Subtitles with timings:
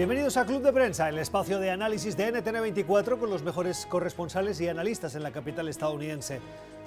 [0.00, 4.58] Bienvenidos a Club de Prensa, el espacio de análisis de NTN24 con los mejores corresponsales
[4.62, 6.40] y analistas en la capital estadounidense.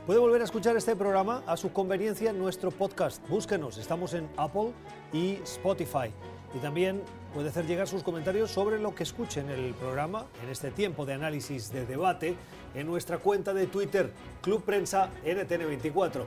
[0.07, 3.21] Puede volver a escuchar este programa a su conveniencia en nuestro podcast.
[3.29, 4.71] Búsquenos, estamos en Apple
[5.13, 6.11] y Spotify.
[6.55, 7.03] Y también
[7.35, 11.05] puede hacer llegar sus comentarios sobre lo que escuche en el programa, en este tiempo
[11.05, 12.35] de análisis de debate,
[12.73, 14.11] en nuestra cuenta de Twitter,
[14.41, 16.23] Club Prensa NTN24.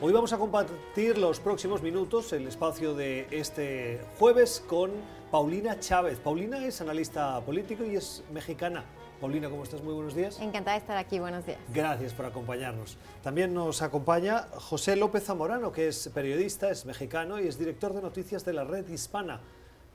[0.00, 4.90] Hoy vamos a compartir los próximos minutos, el espacio de este jueves, con
[5.34, 6.20] Paulina Chávez.
[6.20, 8.84] Paulina es analista político y es mexicana.
[9.20, 9.82] Paulina, ¿cómo estás?
[9.82, 10.38] Muy buenos días.
[10.38, 11.58] Encantada de estar aquí, buenos días.
[11.74, 12.96] Gracias por acompañarnos.
[13.20, 18.00] También nos acompaña José López Zamorano, que es periodista, es mexicano y es director de
[18.00, 19.40] noticias de la Red Hispana.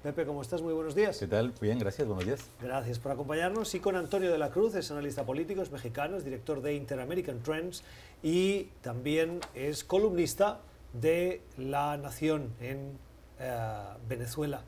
[0.04, 0.62] Pepe, ¿cómo estás?
[0.62, 1.18] Muy buenos días.
[1.18, 1.54] ¿Qué tal?
[1.62, 2.42] Bien, gracias, buenos días.
[2.62, 3.74] Gracias por acompañarnos.
[3.74, 7.42] Y con Antonio de la Cruz, es analista político, es mexicano, es director de Inter-American
[7.44, 7.86] Trends
[8.22, 10.60] y también es columnista
[10.92, 13.00] de La Nación en
[13.40, 14.64] eh, Venezuela.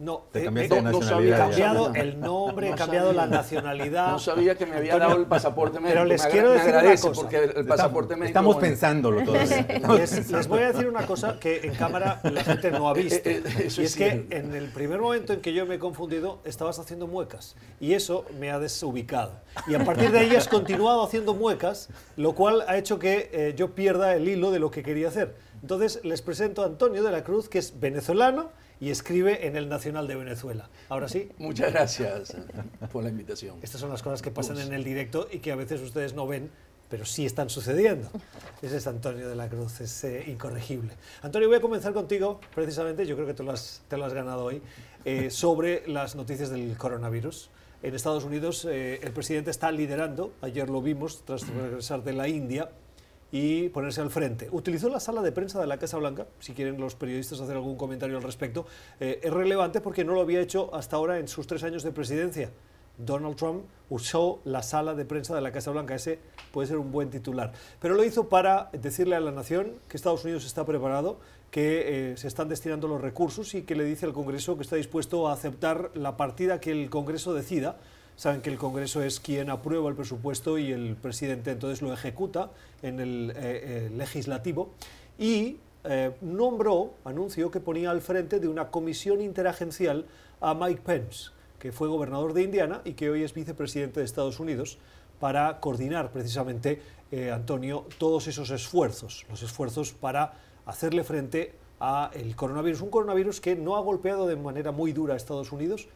[0.00, 4.10] No, te eh, cambiaste eh, no, sabía, cambiado el nombre, he cambiado la nacionalidad.
[4.10, 5.94] No sabía que me había dado el pasaporte médico.
[5.94, 7.12] Pero les quiero decir una cosa.
[7.12, 8.26] Porque el pasaporte médico.
[8.26, 9.66] Estamos pensándolo todavía.
[9.94, 13.30] Les, les, voy a decir una cosa que en cámara la gente no ha visto.
[13.30, 17.06] y es, que en el primer momento en que yo me he confundido, estabas haciendo
[17.06, 17.54] muecas.
[17.80, 19.32] Y eso me ha desubicado.
[19.68, 23.54] Y a partir de ahí has continuado haciendo muecas, lo cual ha hecho que eh,
[23.56, 25.36] yo pierda el hilo de lo que quería hacer.
[25.62, 29.68] Entonces les presento a Antonio de la Cruz, que es venezolano y escribe en el
[29.68, 30.68] Nacional de Venezuela.
[30.88, 31.30] Ahora sí.
[31.38, 32.36] Muchas gracias
[32.92, 33.58] por la invitación.
[33.62, 36.26] Estas son las cosas que pasan en el directo y que a veces ustedes no
[36.26, 36.50] ven,
[36.88, 38.08] pero sí están sucediendo.
[38.62, 40.92] Ese es Antonio de la Cruz, es eh, incorregible.
[41.22, 44.12] Antonio, voy a comenzar contigo, precisamente, yo creo que te lo has, te lo has
[44.12, 44.62] ganado hoy,
[45.04, 47.50] eh, sobre las noticias del coronavirus.
[47.82, 52.28] En Estados Unidos eh, el presidente está liderando, ayer lo vimos tras regresar de la
[52.28, 52.70] India,
[53.34, 54.48] y ponerse al frente.
[54.52, 57.76] Utilizó la sala de prensa de la Casa Blanca, si quieren los periodistas hacer algún
[57.76, 58.64] comentario al respecto,
[59.00, 61.90] eh, es relevante porque no lo había hecho hasta ahora en sus tres años de
[61.90, 62.50] presidencia.
[62.96, 66.20] Donald Trump usó la sala de prensa de la Casa Blanca, ese
[66.52, 67.52] puede ser un buen titular.
[67.80, 71.18] Pero lo hizo para decirle a la nación que Estados Unidos está preparado,
[71.50, 74.76] que eh, se están destinando los recursos y que le dice al Congreso que está
[74.76, 77.80] dispuesto a aceptar la partida que el Congreso decida
[78.16, 82.50] Saben que el Congreso es quien aprueba el presupuesto y el presidente entonces lo ejecuta
[82.82, 84.70] en el eh, eh, legislativo.
[85.18, 90.06] Y eh, nombró, anunció que ponía al frente de una comisión interagencial
[90.40, 94.38] a Mike Pence, que fue gobernador de Indiana y que hoy es vicepresidente de Estados
[94.38, 94.78] Unidos,
[95.18, 96.82] para coordinar precisamente,
[97.32, 100.34] Antonio, todos esos esfuerzos, los esfuerzos para
[100.66, 102.80] hacerle frente al coronavirus.
[102.82, 105.88] Un coronavirus que no ha golpeado de manera muy dura a Estados Unidos,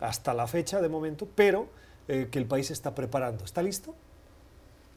[0.00, 1.68] hasta la fecha de momento, pero
[2.08, 3.44] eh, que el país está preparando.
[3.44, 3.94] ¿Está listo?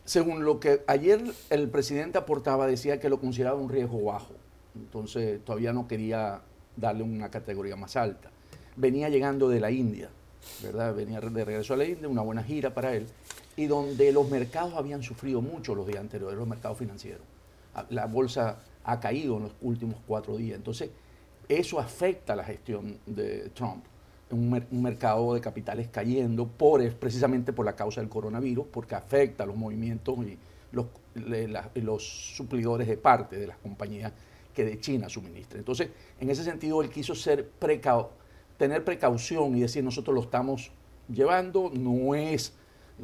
[0.06, 4.34] Según lo que ayer el presidente aportaba, decía que lo consideraba un riesgo bajo.
[4.76, 6.42] Entonces todavía no quería
[6.76, 8.32] darle una categoría más alta.
[8.76, 10.10] Venía llegando de la India,
[10.64, 10.96] ¿verdad?
[10.96, 13.06] Venía de regreso a la India, una buena gira para él,
[13.58, 17.22] y donde los mercados habían sufrido mucho los días anteriores, los mercados financieros.
[17.76, 20.56] Ah, la bolsa ha caído en los últimos cuatro días.
[20.56, 20.90] Entonces,
[21.48, 23.84] eso afecta la gestión de Trump
[24.36, 29.56] un, mercado de capitales cayendo por, precisamente por la causa del coronavirus, porque afecta los
[29.56, 30.38] movimientos y
[30.72, 30.86] los,
[31.76, 34.12] los suplidores de parte de las compañías
[34.54, 35.60] que de China suministran.
[35.60, 37.50] Entonces, en ese sentido, él quiso ser
[38.58, 40.72] tener precaución y decir, nosotros lo estamos
[41.10, 42.54] llevando, no es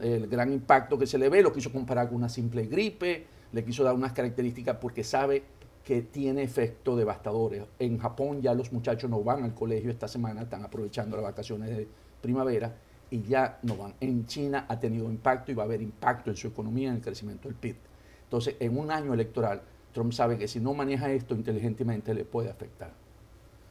[0.01, 3.63] el gran impacto que se le ve, lo quiso comparar con una simple gripe, le
[3.63, 5.43] quiso dar unas características porque sabe
[5.87, 7.63] que tiene efectos devastadores.
[7.79, 11.69] En Japón ya los muchachos no van al colegio esta semana, están aprovechando las vacaciones
[11.69, 11.87] de
[12.21, 12.75] primavera
[13.09, 13.93] y ya no van.
[14.01, 17.01] En China ha tenido impacto y va a haber impacto en su economía, en el
[17.01, 17.77] crecimiento del PIB.
[18.25, 19.61] Entonces, en un año electoral,
[19.93, 22.91] Trump sabe que si no maneja esto inteligentemente le puede afectar.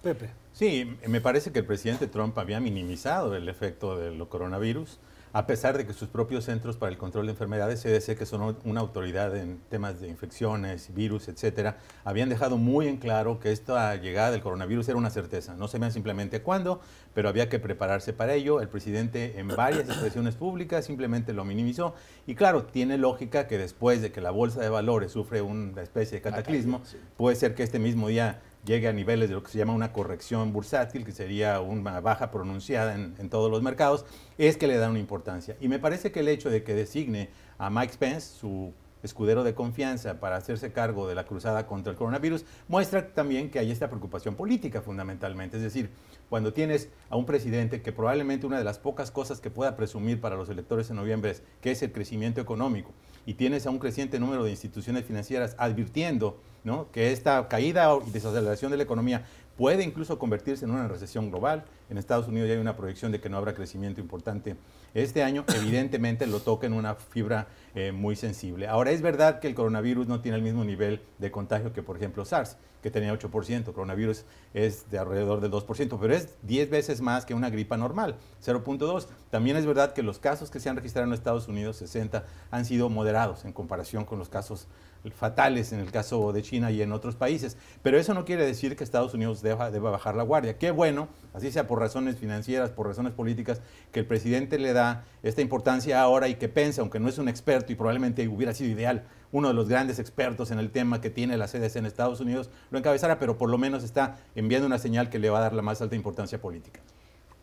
[0.03, 0.31] Pepe.
[0.54, 4.98] Sí, me parece que el presidente Trump había minimizado el efecto del coronavirus
[5.32, 8.56] a pesar de que sus propios centros para el control de enfermedades, CDC, que son
[8.64, 13.94] una autoridad en temas de infecciones, virus, etcétera, habían dejado muy en claro que esta
[13.96, 15.54] llegada del coronavirus era una certeza.
[15.54, 16.80] No se vean simplemente cuándo,
[17.14, 18.60] pero había que prepararse para ello.
[18.60, 21.94] El presidente en varias expresiones públicas simplemente lo minimizó.
[22.26, 26.18] Y claro, tiene lógica que después de que la bolsa de valores sufre una especie
[26.18, 26.82] de cataclismo,
[27.16, 29.92] puede ser que este mismo día llegue a niveles de lo que se llama una
[29.92, 34.04] corrección bursátil, que sería una baja pronunciada en, todos los mercados,
[34.36, 35.57] es que le da una importancia.
[35.60, 39.54] Y me parece que el hecho de que designe a Mike Spence, su escudero de
[39.54, 43.89] confianza, para hacerse cargo de la cruzada contra el coronavirus, muestra también que hay esta
[43.89, 45.57] preocupación política fundamentalmente.
[45.57, 45.91] Es decir,
[46.28, 50.21] cuando tienes a un presidente que probablemente una de las pocas cosas que pueda presumir
[50.21, 52.92] para los electores en noviembre es que es el crecimiento económico,
[53.27, 56.91] y tienes a un creciente número de instituciones financieras advirtiendo ¿no?
[56.91, 59.24] que esta caída y desaceleración de la economía
[59.57, 61.65] puede incluso convertirse en una recesión global.
[61.89, 64.57] En Estados Unidos ya hay una proyección de que no habrá crecimiento importante
[64.92, 68.66] este año, evidentemente lo toca en una fibra eh, muy sensible.
[68.66, 71.97] Ahora, es verdad que el coronavirus no tiene el mismo nivel de contagio que, por
[71.97, 74.24] ejemplo, SARS, que tenía 8%, coronavirus
[74.54, 79.07] es de alrededor del 2%, pero es 10 veces más que una gripa normal, 0.2.
[79.30, 82.65] También es verdad que los casos que se han registrado en Estados Unidos, 60, han
[82.65, 84.66] sido moderados en comparación con los casos
[85.12, 87.56] fatales en el caso de China y en otros países.
[87.82, 90.58] Pero eso no quiere decir que Estados Unidos deba, deba, bajar la guardia.
[90.58, 93.60] Qué bueno, así sea por razones financieras, por razones políticas,
[93.92, 97.28] que el presidente le da esta importancia ahora y que piensa, aunque no es un
[97.28, 101.10] experto y probablemente hubiera sido ideal, uno de los grandes expertos en el tema que
[101.10, 104.78] tiene la CDC en Estados Unidos, lo encabezara, pero por lo menos está enviando una
[104.78, 106.80] señal que le va a dar la más alta importancia política.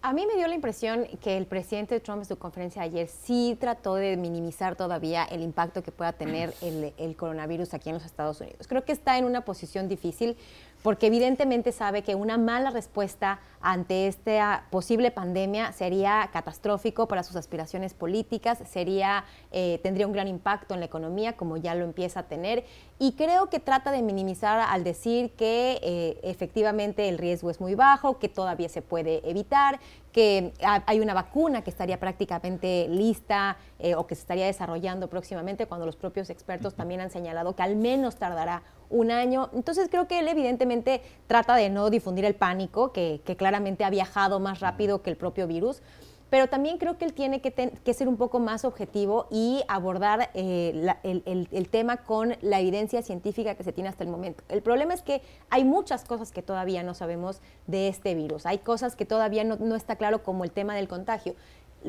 [0.06, 3.56] A mí me dio la impresión que el presidente Trump en su conferencia ayer sí
[3.58, 8.04] trató de minimizar todavía el impacto que pueda tener el, el, coronavirus aquí en los
[8.04, 8.68] Estados Unidos.
[8.68, 10.36] Creo que está en una posición difícil
[10.84, 17.38] porque evidentemente sabe que una mala respuesta ante esta posible pandemia sería catastrófico para sus
[17.38, 22.20] aspiraciones políticas, sería, eh, tendría un gran impacto en la economía, como ya lo empieza
[22.20, 22.66] a tener,
[23.00, 27.74] y creo que trata de minimizar al decir que eh, efectivamente el riesgo es muy
[27.74, 29.80] bajo, que todavía se puede evitar,
[30.14, 35.66] que hay una vacuna que estaría prácticamente lista eh, o que se estaría desarrollando próximamente,
[35.66, 38.62] cuando los propios expertos también han señalado que al menos tardará
[38.92, 39.50] un año.
[39.54, 44.40] Entonces creo que él evidentemente trata de no difundir el pánico, que, claramente ha viajado
[44.40, 45.82] más rápido que el propio virus,
[46.34, 50.96] pero también creo que él tiene que, ser un poco más objetivo y abordar eh,
[51.04, 54.44] el, tema con la evidencia científica que se tiene hasta el momento.
[54.50, 55.22] El problema es que
[55.52, 59.76] hay muchas cosas que todavía no sabemos de este virus, hay cosas que todavía no
[59.76, 61.36] está claro como el tema del contagio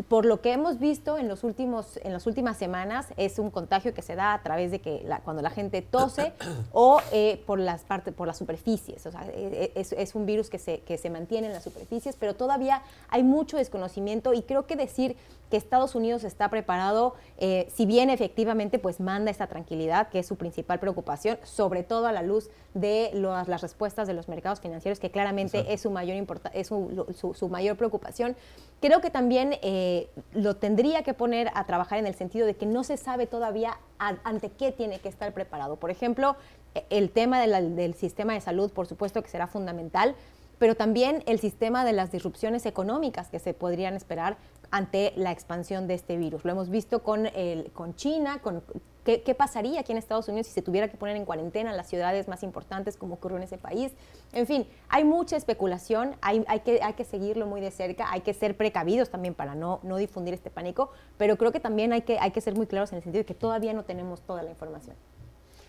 [0.08, 3.94] por lo que hemos visto en, los últimos, en las últimas semanas, es un contagio
[3.94, 6.32] que se da a través de que cuando la gente tose
[6.72, 9.06] o eh, por las partes, por las superficies.
[9.06, 11.64] O sea, e, e, es, es, un virus que se, que se mantiene en las
[11.64, 15.16] superficies, pero todavía hay mucho desconocimiento y creo que decir
[15.50, 20.26] que Estados Unidos está preparado, eh, si bien efectivamente pues manda esa tranquilidad, que es
[20.26, 24.98] su principal preocupación, sobre todo a la luz de las respuestas de los mercados financieros,
[24.98, 26.16] que claramente es, su mayor,
[26.52, 28.36] es su, su, mayor preocupación.
[28.80, 32.66] Creo que también eh, lo tendría que poner a trabajar en el sentido de que
[32.66, 35.76] no se sabe todavía ante qué tiene que estar preparado.
[35.76, 36.36] Por ejemplo,
[36.74, 40.14] e, el tema del sistema de salud, por supuesto que será fundamental,
[40.58, 44.36] pero también el sistema de las disrupciones económicas que se podrían esperar
[44.70, 46.44] ante la expansión de este virus.
[46.44, 48.62] Lo hemos visto con, el, con China, con
[49.04, 51.88] ¿Qué, ¿qué, pasaría aquí en Estados Unidos si se tuviera que poner en cuarentena las
[51.88, 53.92] ciudades más importantes como ocurrió en ese país.
[54.32, 58.22] En fin, hay mucha especulación, hay, hay, que, hay que seguirlo muy de cerca, hay
[58.22, 62.02] que ser precavidos también para no, no difundir este pánico, pero creo que también hay
[62.02, 64.42] que, hay que ser muy claros en el sentido de que todavía no tenemos toda
[64.42, 64.96] la información.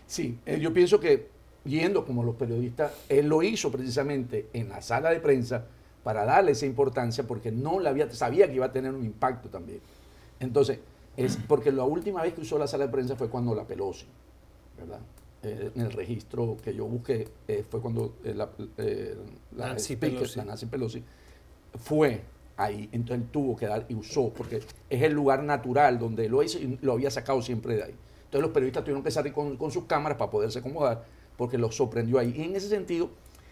[0.08, 1.30] Sí, eh, yo pienso que
[1.66, 5.66] yendo como los periodistas, él lo hizo precisamente en la sala de prensa
[6.04, 9.50] para darle esa importancia porque no la había, sabía que iba a tener un impacto
[9.50, 9.80] también.
[10.40, 10.80] Entonces,
[11.18, 14.06] es porque la última vez que usó la sala de prensa fue cuando la Pelosi,
[14.78, 15.00] ¿verdad?
[15.44, 18.50] Eh, en el registro que yo busqué eh, fue cuando eh, la,
[19.68, 20.40] Nancy Pelosi.
[20.40, 21.04] la Nancy Pelosi
[21.80, 22.22] fue
[22.58, 26.42] ahí, entonces él tuvo que dar y usó, porque es el lugar natural donde lo
[26.42, 27.96] hizo y lo había sacado siempre de ahí.
[28.26, 31.06] Entonces los periodistas tuvieron que salir con, con sus cámaras para poderse acomodar
[31.38, 32.34] porque lo sorprendió ahí.
[32.36, 33.10] Y en ese sentido,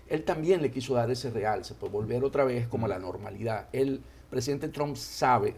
[0.07, 3.67] él también le quiso dar ese realce, por volver otra vez como a la normalidad.
[3.71, 5.55] El presidente Trump sabe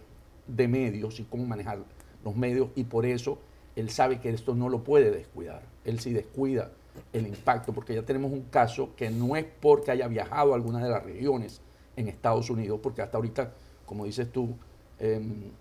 [0.48, 1.80] de medios y cómo manejar
[2.26, 3.38] los medios y por eso
[3.76, 5.62] él sabe que esto no lo puede descuidar.
[5.86, 6.72] Él sí descuida
[7.14, 10.84] el impacto, porque ya tenemos un caso que no es porque haya viajado a alguna
[10.84, 11.62] de las regiones
[11.96, 13.52] en Estados Unidos, porque hasta ahorita,
[13.86, 14.56] como dices tú,
[15.00, 15.52] em,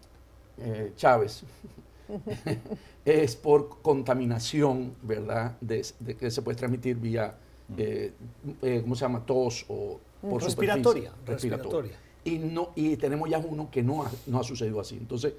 [0.58, 1.42] eh, Chávez,
[3.04, 5.56] es por contaminación, ¿verdad?
[5.60, 5.84] De,
[6.18, 7.36] que se puede transmitir vía,
[7.76, 8.12] eh,
[8.62, 9.26] eh, ¿cómo se llama?
[9.26, 11.98] Tos o por respiratoria, respiratoria.
[12.24, 14.96] Y, no, y tenemos ya uno que no ha, no ha sucedido así.
[14.96, 15.34] Entonces,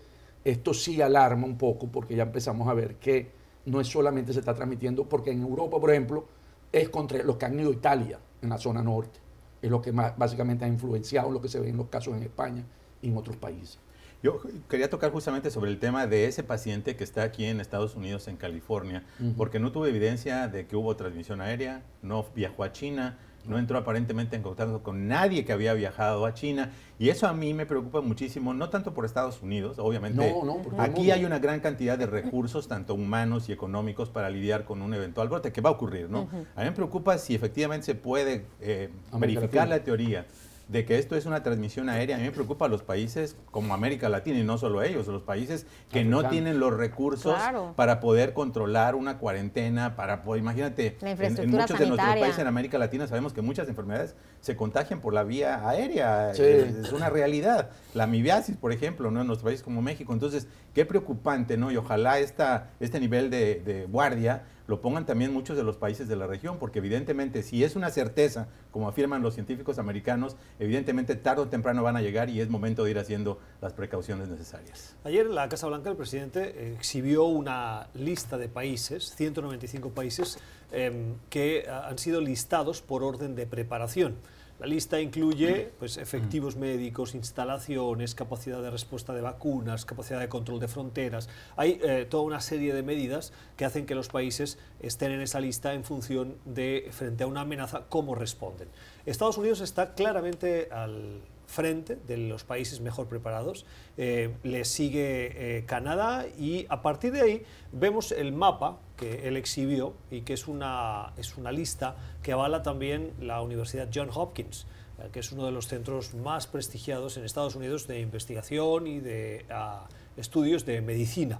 [0.46, 3.32] esto sí alarma un poco porque ya empezamos a ver que
[3.66, 6.26] no es solamente se está transmitiendo, porque en Europa, por ejemplo,
[6.72, 9.20] es contra los que han ido a Italia, en la zona norte.
[9.62, 12.24] Es lo que más, básicamente ha influenciado lo que se ve en los casos en
[12.24, 12.64] España
[13.02, 13.80] y en otros países.
[14.22, 17.96] Yo quería tocar justamente sobre el tema de ese paciente que está aquí en Estados
[17.96, 19.04] Unidos, en California,
[19.38, 23.78] porque no tuvo evidencia de que hubo transmisión aérea, no viajó a China, no entró
[23.78, 26.72] aparentemente en contacto con nadie que había viajado a China.
[26.98, 30.34] Y eso a mí me preocupa muchísimo, no tanto por Estados Unidos, obviamente.
[30.78, 34.94] aquí hay una gran cantidad de recursos, tanto humanos y económicos, para lidiar con un
[34.94, 36.30] eventual brote que va a ocurrir, ¿no?
[36.56, 40.26] A mí me preocupa si efectivamente se puede eh, verificar la teoría
[40.68, 42.16] de que esto es una transmisión aérea.
[42.16, 45.22] A mí me preocupa a los países como América Latina y no solo ellos, los
[45.22, 47.38] países que no tienen los recursos
[47.76, 52.78] para poder controlar una cuarentena, para poder, imagínate, en, muchos de nuestros países en América
[52.78, 57.70] Latina sabemos que muchas enfermedades se contagian por la vía aérea, es, una realidad.
[57.94, 59.22] La amibiasis, por ejemplo, ¿no?
[59.22, 60.14] en nuestros países como México.
[60.14, 61.72] Entonces, qué preocupante, ¿no?
[61.72, 66.08] Y ojalá esta, este nivel de, de guardia lo pongan también muchos de los países
[66.08, 71.16] de la región, porque evidentemente si es una certeza, como afirman los científicos americanos, evidentemente
[71.16, 74.96] tarde o temprano van a llegar y es momento de ir haciendo las precauciones necesarias.
[75.04, 80.40] Ayer la Casa Blanca el presidente exhibió una lista de países, 195 países,
[80.72, 84.16] em, que han sido listados por orden de preparación.
[84.58, 90.62] La lista incluye pues, efectivos médicos, instalaciones, capacidad de respuesta de vacunas, capacidad de control
[90.62, 91.28] de fronteras.
[91.58, 95.42] Hay eh, toda una serie de medidas que hacen que los países estén en esa
[95.42, 98.70] lista en función de, frente a una amenaza, cómo responden.
[99.06, 101.20] Estados Unidos está claramente al
[101.56, 103.66] frente de los países mejor preparados.
[103.98, 109.38] Eh, le sigue eh, Canadá y a partir de ahí vemos el mapa que él
[109.38, 114.68] exhibió y que es una, es una lista que avala también la Universidad John Hopkins
[115.00, 119.00] eh, que es uno de los centros más prestigiados en Estados Unidos de investigación y
[119.00, 121.40] de ah, estudios de medicina.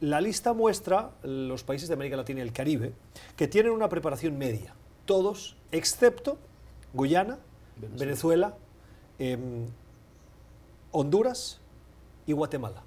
[0.00, 2.92] la lista muestra los países de América Latina y el Caribe
[3.36, 4.74] que tienen una preparación media,
[5.06, 6.38] todos excepto
[6.92, 7.38] Guyana,
[7.96, 8.54] Venezuela
[9.20, 9.66] Em,
[10.92, 11.60] Honduras
[12.26, 12.82] y Guatemala.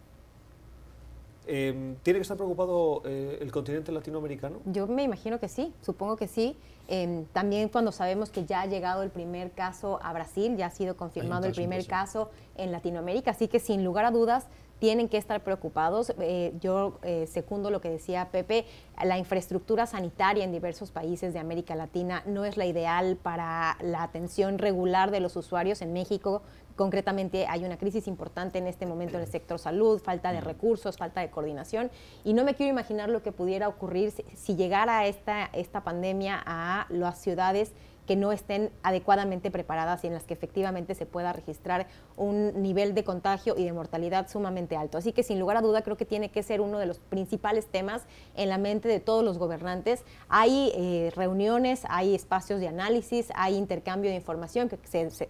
[1.45, 4.57] Em, ¿Tiene que estar preocupado eh, el continente latinoamericano?
[4.65, 6.57] Yo me imagino que sí, supongo que sí.
[6.87, 10.71] Em, también cuando sabemos que ya ha llegado el primer caso a Brasil, ya ha
[10.71, 14.47] sido confirmado el primer caso en Latinoamérica, así que sin lugar a dudas
[14.83, 16.11] tienen que estar preocupados.
[16.19, 18.65] Eh, yo eh, secundo lo que decía Pepe,
[19.01, 24.03] la infraestructura sanitaria en diversos países de América Latina no es la ideal para la
[24.03, 26.41] atención regular de los usuarios en México.
[26.75, 30.97] Concretamente hay una crisis importante en este momento en el sector salud, falta de recursos,
[30.97, 31.89] falta de coordinación
[32.25, 36.43] y no me quiero imaginar lo que pudiera ocurrir si, si llegara esta, esta pandemia
[36.45, 37.71] a las ciudades
[38.05, 42.93] que no estén adecuadamente preparadas y en las que efectivamente se pueda registrar un nivel
[42.93, 44.97] de contagio y de mortalidad sumamente alto.
[44.97, 47.67] Así que sin lugar a duda creo que tiene que ser uno de los principales
[47.67, 48.03] temas
[48.35, 50.03] en la mente de todos los gobernantes.
[50.29, 54.79] Hay eh, reuniones, hay espacios de análisis, hay intercambio de información que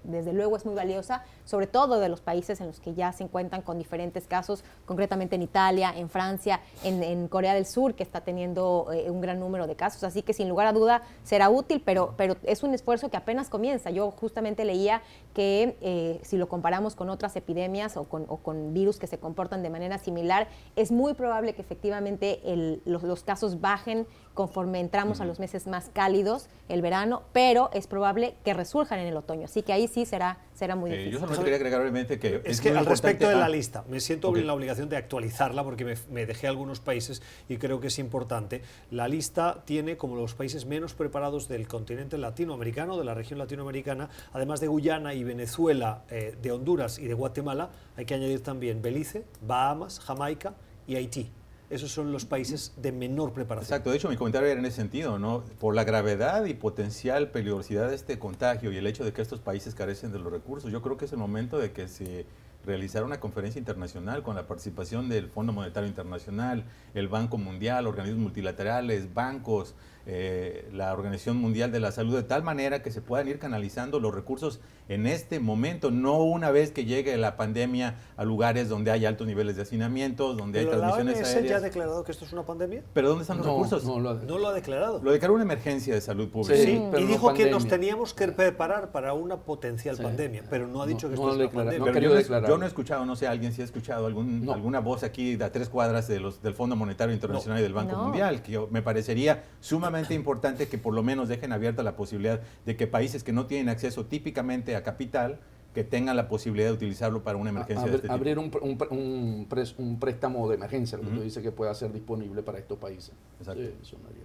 [0.03, 3.23] desde luego es muy valiosa, sobre todo de los países en los que ya se
[3.23, 8.21] encuentran con diferentes casos, concretamente en Italia, en Francia, en, Corea del Sur, que está
[8.21, 10.03] teniendo eh, un gran número de casos.
[10.03, 13.50] Así que sin lugar a duda será útil, pero, pero es un esfuerzo que apenas
[13.50, 13.89] comienza.
[13.89, 15.01] Yo justamente leía
[15.34, 19.70] que eh, si lo comparamos con otras epidemias o con, virus que se comportan de
[19.70, 22.41] manera similar, es muy probable que efectivamente
[22.86, 28.35] los, casos bajen conforme entramos a los meses más cálidos, el verano, pero es probable
[28.43, 29.45] que resurjan en el otoño.
[29.45, 31.11] Así que ahí sí será, será muy difícil.
[31.11, 32.41] yo solamente quería agregar brevemente que...
[32.43, 35.85] Es, que al respecto de la lista, me siento en la obligación de actualizarla porque
[35.85, 38.61] me, me, dejé algunos países y creo que es importante.
[38.89, 44.09] La lista tiene como los países menos preparados del continente latinoamericano, de la región latinoamericana,
[44.31, 48.81] además de Guyana y Venezuela, eh, de Honduras y de Guatemala, hay que añadir también
[48.81, 50.53] Belice, Bahamas, Jamaica
[50.87, 51.29] y Haití
[51.73, 53.65] esos son los países de menor preparación.
[53.65, 55.43] Exacto, de hecho mi comentario era en ese sentido, ¿no?
[55.59, 59.39] Por la gravedad y potencial peligrosidad de este contagio y el hecho de que estos
[59.39, 62.25] países carecen de los recursos, yo creo que es el momento de que se
[62.65, 66.63] realizara una conferencia internacional con la participación del Fondo Monetario Internacional,
[66.93, 69.75] el Banco Mundial, organismos multilaterales, bancos,
[70.05, 74.01] eh, la Organización Mundial de la Salud, de tal manera que se puedan ir canalizando
[74.01, 78.91] los recursos en este momento, no una vez que llegue la pandemia a lugares donde
[78.91, 82.25] hay altos niveles de hacinamiento, donde hay transmisiones la OMS ya ha declarado que esto
[82.25, 82.83] es una pandemia?
[82.93, 83.86] ¿Pero dónde están los recursos?
[83.86, 85.01] No lo, ha, no lo, ha, declarado.
[85.01, 86.62] Lo declaró una emergencia de salud pública.
[86.62, 90.86] Sí, y dijo que nos teníamos que preparar para una potencial pandemia, pero no ha
[90.86, 92.01] dicho que esto es una pandemia.
[92.45, 95.45] yo, no he escuchado, no sé, alguien si ha escuchado algún, alguna voz aquí de
[95.45, 98.81] a tres cuadras de los, del Fondo Monetario Internacional y del Banco Mundial, que me
[98.81, 103.33] parecería sumamente importante que por lo menos dejen abierta la posibilidad de que países que
[103.33, 105.39] no tienen acceso típicamente a capital,
[105.73, 109.47] que tengan la posibilidad de utilizarlo para una emergencia de este Abrir Un, un,
[109.77, 113.13] un, préstamo de emergencia, lo que tú dices que pueda ser disponible para estos países.
[113.39, 113.62] Exacto.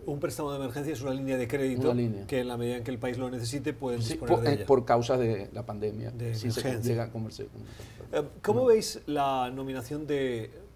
[0.06, 1.94] un préstamo de emergencia es una línea de crédito
[2.26, 4.54] que en la medida en que el país lo necesite pueden disponer por, de eh,
[4.54, 4.66] ella.
[4.66, 6.10] Por causa de la pandemia.
[6.10, 7.10] De emergencia.
[8.12, 10.67] Eh, ¿Cómo veis la nominación de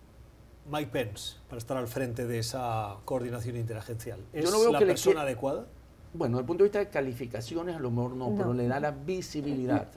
[0.70, 4.20] Mike Pence para estar al frente de esa coordinación interagencial?
[4.32, 5.66] ¿Es la persona adecuada?
[6.14, 8.78] Bueno, desde el punto de vista de calificaciones, a lo mejor no, pero le da
[8.80, 9.88] la visibilidad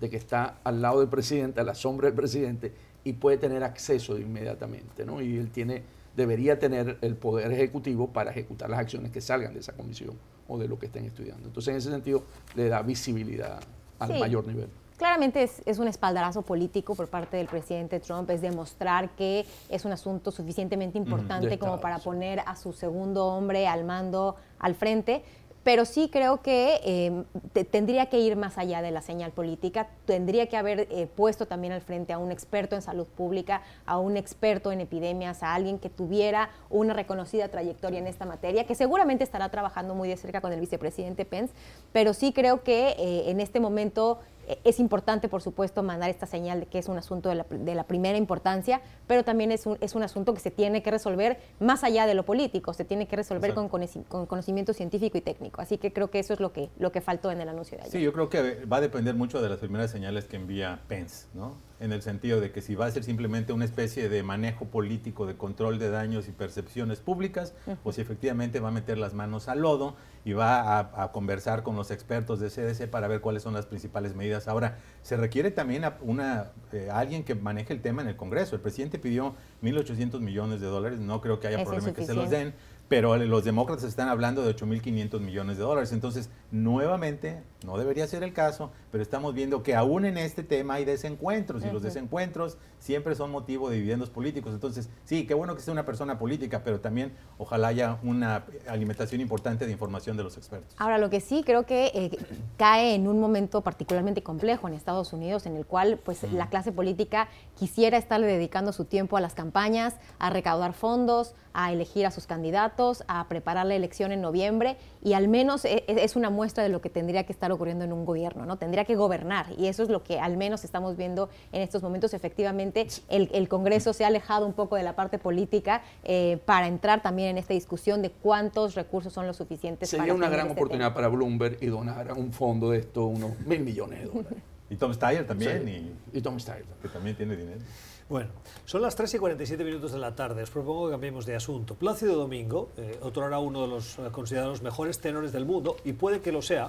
[0.00, 3.64] de que está al lado del presidente, a la sombra del presidente, y puede tener
[3.64, 5.22] acceso inmediatamente, ¿no?
[5.22, 5.82] Y él tiene,
[6.16, 10.18] debería tener el poder ejecutivo para ejecutar las acciones que salgan de esa comisión
[10.48, 11.46] o de lo que estén estudiando.
[11.46, 13.60] Entonces, en ese sentido, le da visibilidad
[13.98, 14.68] al mayor nivel.
[14.96, 19.90] Claramente es, un espaldarazo político por parte del presidente Trump, es demostrar que es un
[19.92, 25.24] asunto suficientemente importante como para poner a su segundo hombre al mando al frente.
[25.64, 30.46] Pero sí creo que eh, tendría que ir más allá de la señal política, tendría
[30.46, 34.18] que haber eh, puesto también al frente a un experto en salud pública, a un
[34.18, 39.24] experto en epidemias, a alguien que tuviera una reconocida trayectoria en esta materia, que seguramente
[39.24, 41.54] estará trabajando muy de cerca con el vicepresidente Pence,
[41.94, 44.18] pero sí creo que eh, en este momento
[44.64, 48.18] es importante, por supuesto, mandar esta señal de que es un asunto de la, primera
[48.18, 52.06] importancia, pero también es un, es un, asunto que se tiene que resolver más allá
[52.06, 55.60] de lo político, se tiene que resolver con, con, conocimiento científico y técnico.
[55.60, 57.84] Así que creo que eso es lo que, lo que faltó en el anuncio de
[57.84, 57.92] ayer.
[57.92, 61.26] Sí, yo creo que va a depender mucho de las primeras señales que envía Pence,
[61.34, 61.54] ¿no?
[61.84, 65.26] En el sentido de que si va a ser simplemente una especie de manejo político
[65.26, 69.48] de control de daños y percepciones públicas, o si efectivamente va a meter las manos
[69.48, 73.52] al lodo y va a, conversar con los expertos de CDC para ver cuáles son
[73.52, 74.48] las principales medidas.
[74.48, 78.56] Ahora, se requiere también a una, eh, alguien que maneje el tema en el Congreso.
[78.56, 82.30] El presidente pidió 1.800 millones de dólares, no creo que haya problema que se los
[82.30, 82.54] den
[82.88, 85.92] pero los demócratas están hablando de 8.500 millones de dólares.
[85.92, 90.74] Entonces, nuevamente, no debería ser el caso, pero estamos viendo que aún en este tema
[90.74, 94.52] hay desencuentros y los desencuentros siempre son motivo de dividendos políticos.
[94.52, 99.20] Entonces, sí, qué bueno que sea una persona política, pero también ojalá haya una alimentación
[99.22, 100.74] importante de información de los expertos.
[100.78, 102.10] Ahora, lo que sí creo que eh,
[102.58, 106.72] cae en un momento particularmente complejo en Estados Unidos, en el cual pues la clase
[106.72, 112.10] política quisiera estarle dedicando su tiempo a las campañas, a recaudar fondos, a elegir a
[112.10, 112.73] sus candidatos,
[113.06, 116.68] a preparar la elección en noviembre y al menos e, e, es una muestra de
[116.68, 118.58] lo que tendría que estar ocurriendo en un gobierno, ¿no?
[118.58, 122.14] Tendría que gobernar y eso es lo que al menos estamos viendo en estos momentos.
[122.14, 127.02] Efectivamente, el, Congreso se ha alejado un poco de la parte política eh, para entrar
[127.02, 129.90] también en esta discusión de cuántos recursos son los suficientes.
[129.90, 133.38] Sería una gran este oportunidad para Bloomberg y donar a un fondo de esto unos
[133.40, 134.38] mil millones de dólares.
[134.70, 135.68] y Tom Steyer también.
[136.12, 136.64] y, y Tom Steyer.
[136.82, 137.60] Que también tiene dinero.
[138.06, 138.28] Bueno,
[138.66, 140.42] son las 3 y 47 minutos de la tarde.
[140.42, 141.74] Os propongo que cambiemos de asunto.
[141.74, 146.20] Plácido Domingo eh, otorgará uno de los eh, considerados mejores tenores del mundo y puede
[146.20, 146.68] que lo sea,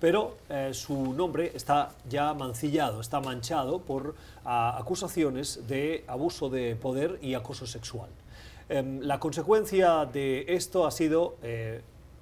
[0.00, 7.20] pero eh, su nombre está ya mancillado, está manchado por acusaciones de abuso de poder
[7.22, 8.10] y acoso sexual.
[8.68, 11.36] Em, la consecuencia de esto ha sido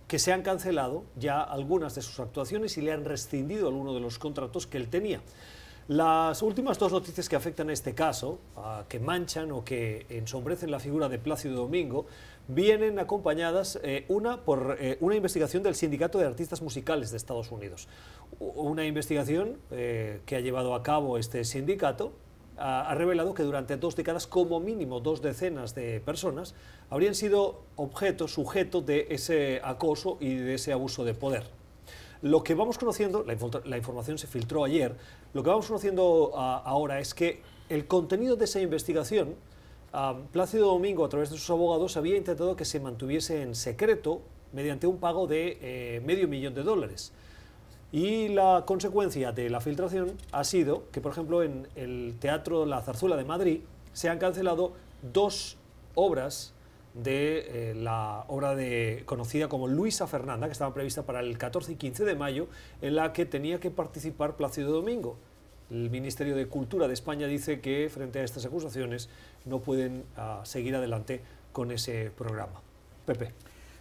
[0.06, 4.00] que se han cancelado ya algunas de sus actuaciones y le han rescindido algunos de
[4.00, 5.22] los contratos que él tenía.
[5.90, 8.38] Las últimas dos noticias que afectan a este caso,
[8.88, 12.06] que manchan o que ensombrecen la figura de Plácido Domingo,
[12.46, 17.50] vienen acompañadas, eh, una por eh, una investigación del Sindicato de Artistas Musicales de Estados
[17.50, 17.88] Unidos.
[18.38, 22.12] Una investigación eh, que ha llevado a cabo este sindicato
[22.56, 26.54] ha revelado que durante dos décadas, como mínimo dos decenas de personas,
[26.88, 31.59] habrían sido objeto, sujeto de ese acoso y de ese abuso de poder.
[32.22, 34.94] Lo que vamos conociendo, la, información se filtró ayer,
[35.32, 39.36] lo que vamos conociendo ah, ahora es que el contenido de esa investigación,
[39.94, 44.20] ah, Plácido Domingo, a través de sus abogados, había intentado que se mantuviese en secreto
[44.52, 47.12] mediante un pago de eh, medio millón de dólares.
[47.90, 52.82] Y la consecuencia de la filtración ha sido que, por ejemplo, en el Teatro La
[52.82, 53.60] Zarzuela de Madrid
[53.94, 54.74] se han cancelado
[55.12, 55.56] dos
[55.94, 56.52] obras
[56.94, 61.72] de eh, la obra de, conocida como Luisa Fernanda, que estaba prevista para el 14
[61.72, 62.48] y 15 de mayo,
[62.82, 65.16] en la que tenía que participar Plácido Domingo.
[65.70, 69.08] El Ministerio de Cultura de España dice que frente a estas acusaciones
[69.44, 71.20] no pueden ah, seguir adelante
[71.52, 72.60] con ese programa.
[73.06, 73.32] Pepe.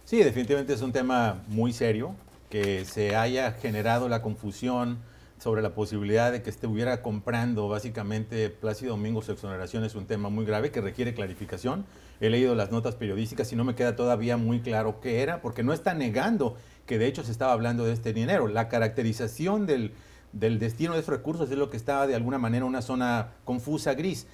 [0.04, 2.14] Sí, definitivamente es un tema muy serio,
[2.48, 4.98] que se haya generado la confusión
[5.40, 10.28] sobre la posibilidad de que estuviera comprando básicamente Plácido Domingo su exoneración es un tema
[10.28, 11.86] muy grave que requiere clarificación.
[12.20, 15.62] He leído las notas periodísticas y no me queda todavía muy claro qué era, porque
[15.62, 18.48] no está negando que de hecho se estaba hablando de este dinero.
[18.48, 19.92] La caracterización del,
[20.32, 23.94] del destino de esos recursos es lo que estaba de alguna manera una zona confusa,
[23.94, 24.26] gris.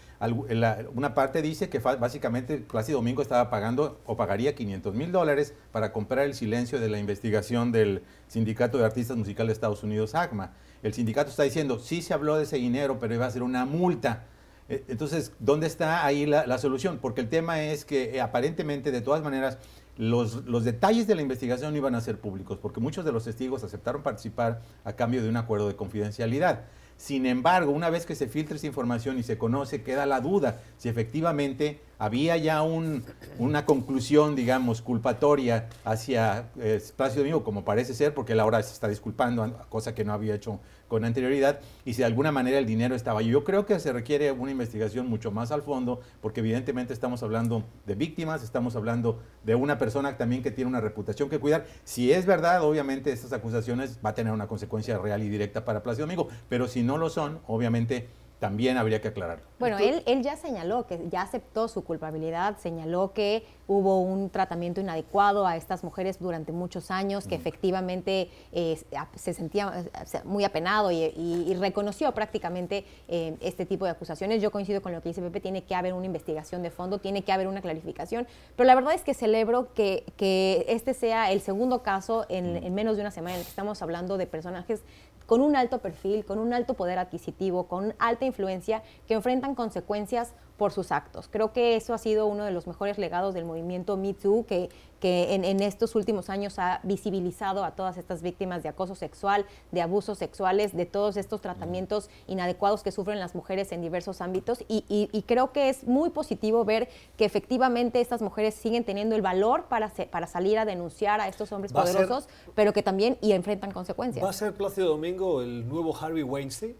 [0.94, 5.92] una parte dice que básicamente Plácido Domingo estaba pagando o pagaría 500 mil dólares para
[5.92, 10.52] comprar el silencio de la investigación del Sindicato de Artistas Musicales de Estados Unidos, ACMA.
[10.82, 13.64] El sindicato está diciendo, sí se habló de ese dinero, pero iba a ser una
[13.64, 14.24] multa.
[14.68, 16.98] E, entonces, ¿dónde está ahí la, solución?
[17.00, 19.58] Porque el tema es que eh, aparentemente, de todas maneras,
[19.96, 23.64] los, los, detalles de la investigación iban a ser públicos, porque muchos de los testigos
[23.64, 26.64] aceptaron participar a cambio de un acuerdo de confidencialidad.
[26.96, 30.60] Sin embargo, una vez que se filtra esa información y se conoce, queda la duda
[30.78, 38.14] si efectivamente había ya una conclusión, digamos, culpatoria hacia eh, Plácido Domingo, como parece ser,
[38.14, 41.98] porque él ahora se está disculpando, cosa que no había hecho con anterioridad, y si
[41.98, 43.22] de alguna manera el dinero estaba.
[43.22, 47.64] Yo creo que se requiere una investigación mucho más al fondo, porque evidentemente estamos hablando
[47.86, 51.66] de víctimas, estamos hablando de una persona también que tiene una reputación que cuidar.
[51.84, 55.82] Si es verdad, obviamente estas acusaciones va a tener una consecuencia real y directa para
[55.82, 59.44] Plácido Domingo, pero si no lo son, obviamente también habría que aclararlo.
[59.58, 64.80] Bueno, él, él ya señaló que ya aceptó su culpabilidad, señaló que hubo un tratamiento
[64.80, 68.78] inadecuado a estas mujeres durante muchos años, que efectivamente eh,
[69.14, 69.84] se sentía
[70.24, 74.42] muy apenado y, reconoció prácticamente eh, este tipo de acusaciones.
[74.42, 77.22] Yo coincido con lo que dice Pepe, tiene que haber una investigación de fondo, tiene
[77.22, 81.40] que haber una clarificación, pero la verdad es que celebro que, que este sea el
[81.40, 84.82] segundo caso en, en menos de una semana en el que estamos hablando de personajes
[85.26, 90.34] con un alto perfil, con un alto poder adquisitivo, con alta influencia, que enfrentan consecuencias
[90.56, 91.28] por sus actos.
[91.30, 94.70] Creo que eso ha sido uno de los mejores legados del movimiento Me Too, que,
[95.00, 99.82] que en, estos últimos años ha visibilizado a todas estas víctimas de acoso sexual, de
[99.82, 104.64] abusos sexuales, de todos estos tratamientos inadecuados que sufren las mujeres en diversos ámbitos.
[104.68, 109.64] Y, creo que es muy positivo ver que efectivamente estas mujeres siguen teniendo el valor
[109.64, 114.24] para, para salir a denunciar a estos hombres poderosos, pero que también y enfrentan consecuencias.
[114.24, 116.74] ¿Va a ser Plácido Domingo el nuevo Harvey Weinstein?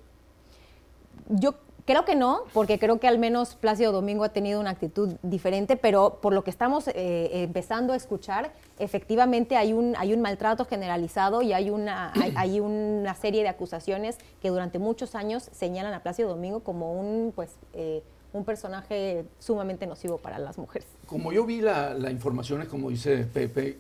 [1.29, 1.55] Yo
[1.87, 5.77] Creo que no, porque creo que al menos Plácido Domingo ha tenido una actitud diferente,
[5.77, 10.65] pero por lo que estamos eh, empezando a escuchar, efectivamente hay un, hay un maltrato
[10.65, 16.03] generalizado y hay una, hay, una serie de acusaciones que durante muchos años señalan a
[16.03, 20.89] Plácido Domingo como un, pues, eh, un personaje sumamente nocivo para las mujeres.
[21.07, 23.79] Como yo vi la, la información, es como dice Pepe,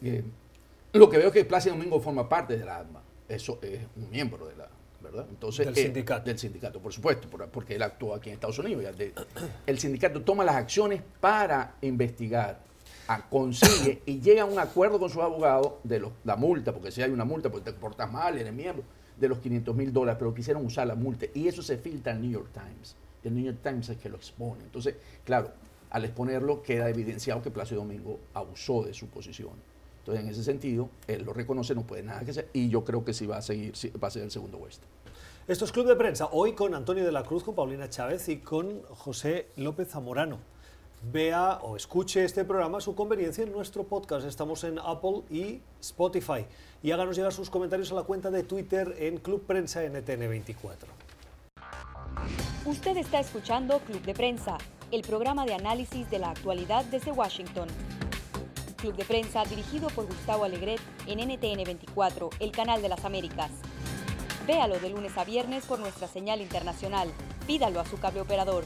[0.92, 4.08] lo que veo es que Plácido Domingo forma parte de la ADMA, eso es un
[4.10, 4.55] miembro de
[5.28, 6.24] entonces, del eh, sindicato.
[6.24, 8.84] Del sindicato, por supuesto, porque él actúa aquí en Estados Unidos.
[9.66, 12.60] el sindicato toma las acciones para investigar,
[13.30, 17.02] consigue y llega a un acuerdo con sus abogados de los, la multa, porque si
[17.02, 18.84] hay una multa, porque te portas mal, eres miembro,
[19.18, 21.26] de los 500 mil dólares, pero quisieron usar la multa.
[21.34, 22.96] Y eso se filtra en New York Times.
[23.24, 24.62] El New York Times es que lo expone.
[24.62, 25.50] Entonces, claro,
[25.90, 29.54] al exponerlo queda evidenciado que Plácido Domingo abusó de su posición.
[30.06, 33.04] Entonces, en ese sentido, él lo reconoce, no puede nada que hacer, y yo creo
[33.04, 34.82] que sí va a seguir, va a ser el segundo West.
[35.48, 38.38] Esto es Club de Prensa, hoy con Antonio de la Cruz, con Paulina Chávez y
[38.38, 40.40] con José López Zamorano.
[41.12, 44.26] Vea o escuche este programa a su conveniencia en nuestro podcast.
[44.26, 46.46] Estamos en Apple y Spotify.
[46.82, 50.78] Y háganos llegar sus comentarios a la cuenta de Twitter en Club Prensa NTN24.
[52.64, 54.58] Usted está escuchando Club de Prensa,
[54.90, 57.68] el programa de análisis de la actualidad desde Washington.
[58.78, 63.52] Club de Prensa dirigido por Gustavo Alegret en NTN 24, el canal de las Américas.
[64.46, 67.08] Véalo de lunes a viernes por nuestra señal internacional.
[67.48, 68.62] Pídalo a su cable operador.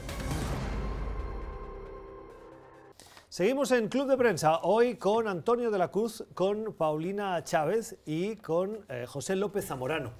[3.29, 8.35] Seguimos en Club de Prensa, hoy con Antonio de la Cruz, con Paulina Chávez y
[8.35, 10.11] con eh, José López Zamorano.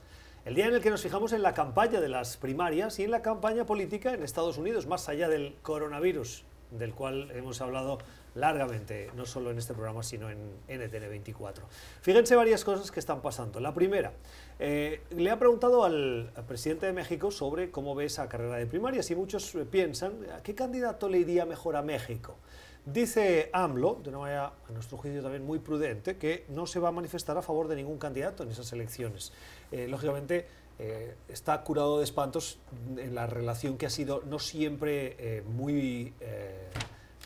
[0.46, 3.12] El día en el que nos fijamos en la campaña de las primarias y en
[3.12, 8.00] la campaña política en Estados Unidos, más allá del coronavirus, del cual hemos hablado
[8.36, 11.62] largamente, no solo en este programa, sino en NTN24.
[12.02, 13.60] Fíjense varias cosas que están pasando.
[13.60, 14.14] La primera,
[14.60, 19.10] eh, le ha preguntado al, presidente de México sobre cómo ve esa carrera de primarias
[19.12, 22.38] y muchos piensan, ¿a qué candidato le iría mejor a México?
[22.86, 26.90] Dice AMLO, de una manera a nuestro juicio también muy prudente, que no se va
[26.90, 29.34] a manifestar a favor de ningún candidato en esas elecciones.
[29.72, 30.48] Eh, lógicamente,
[30.80, 32.58] eh, está curado de espantos
[32.98, 36.14] en la relación que ha sido no siempre muy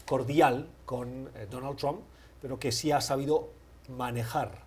[0.06, 2.02] cordial con eh, Donald Trump,
[2.42, 3.50] pero que sí ha sabido
[3.90, 4.66] manejar.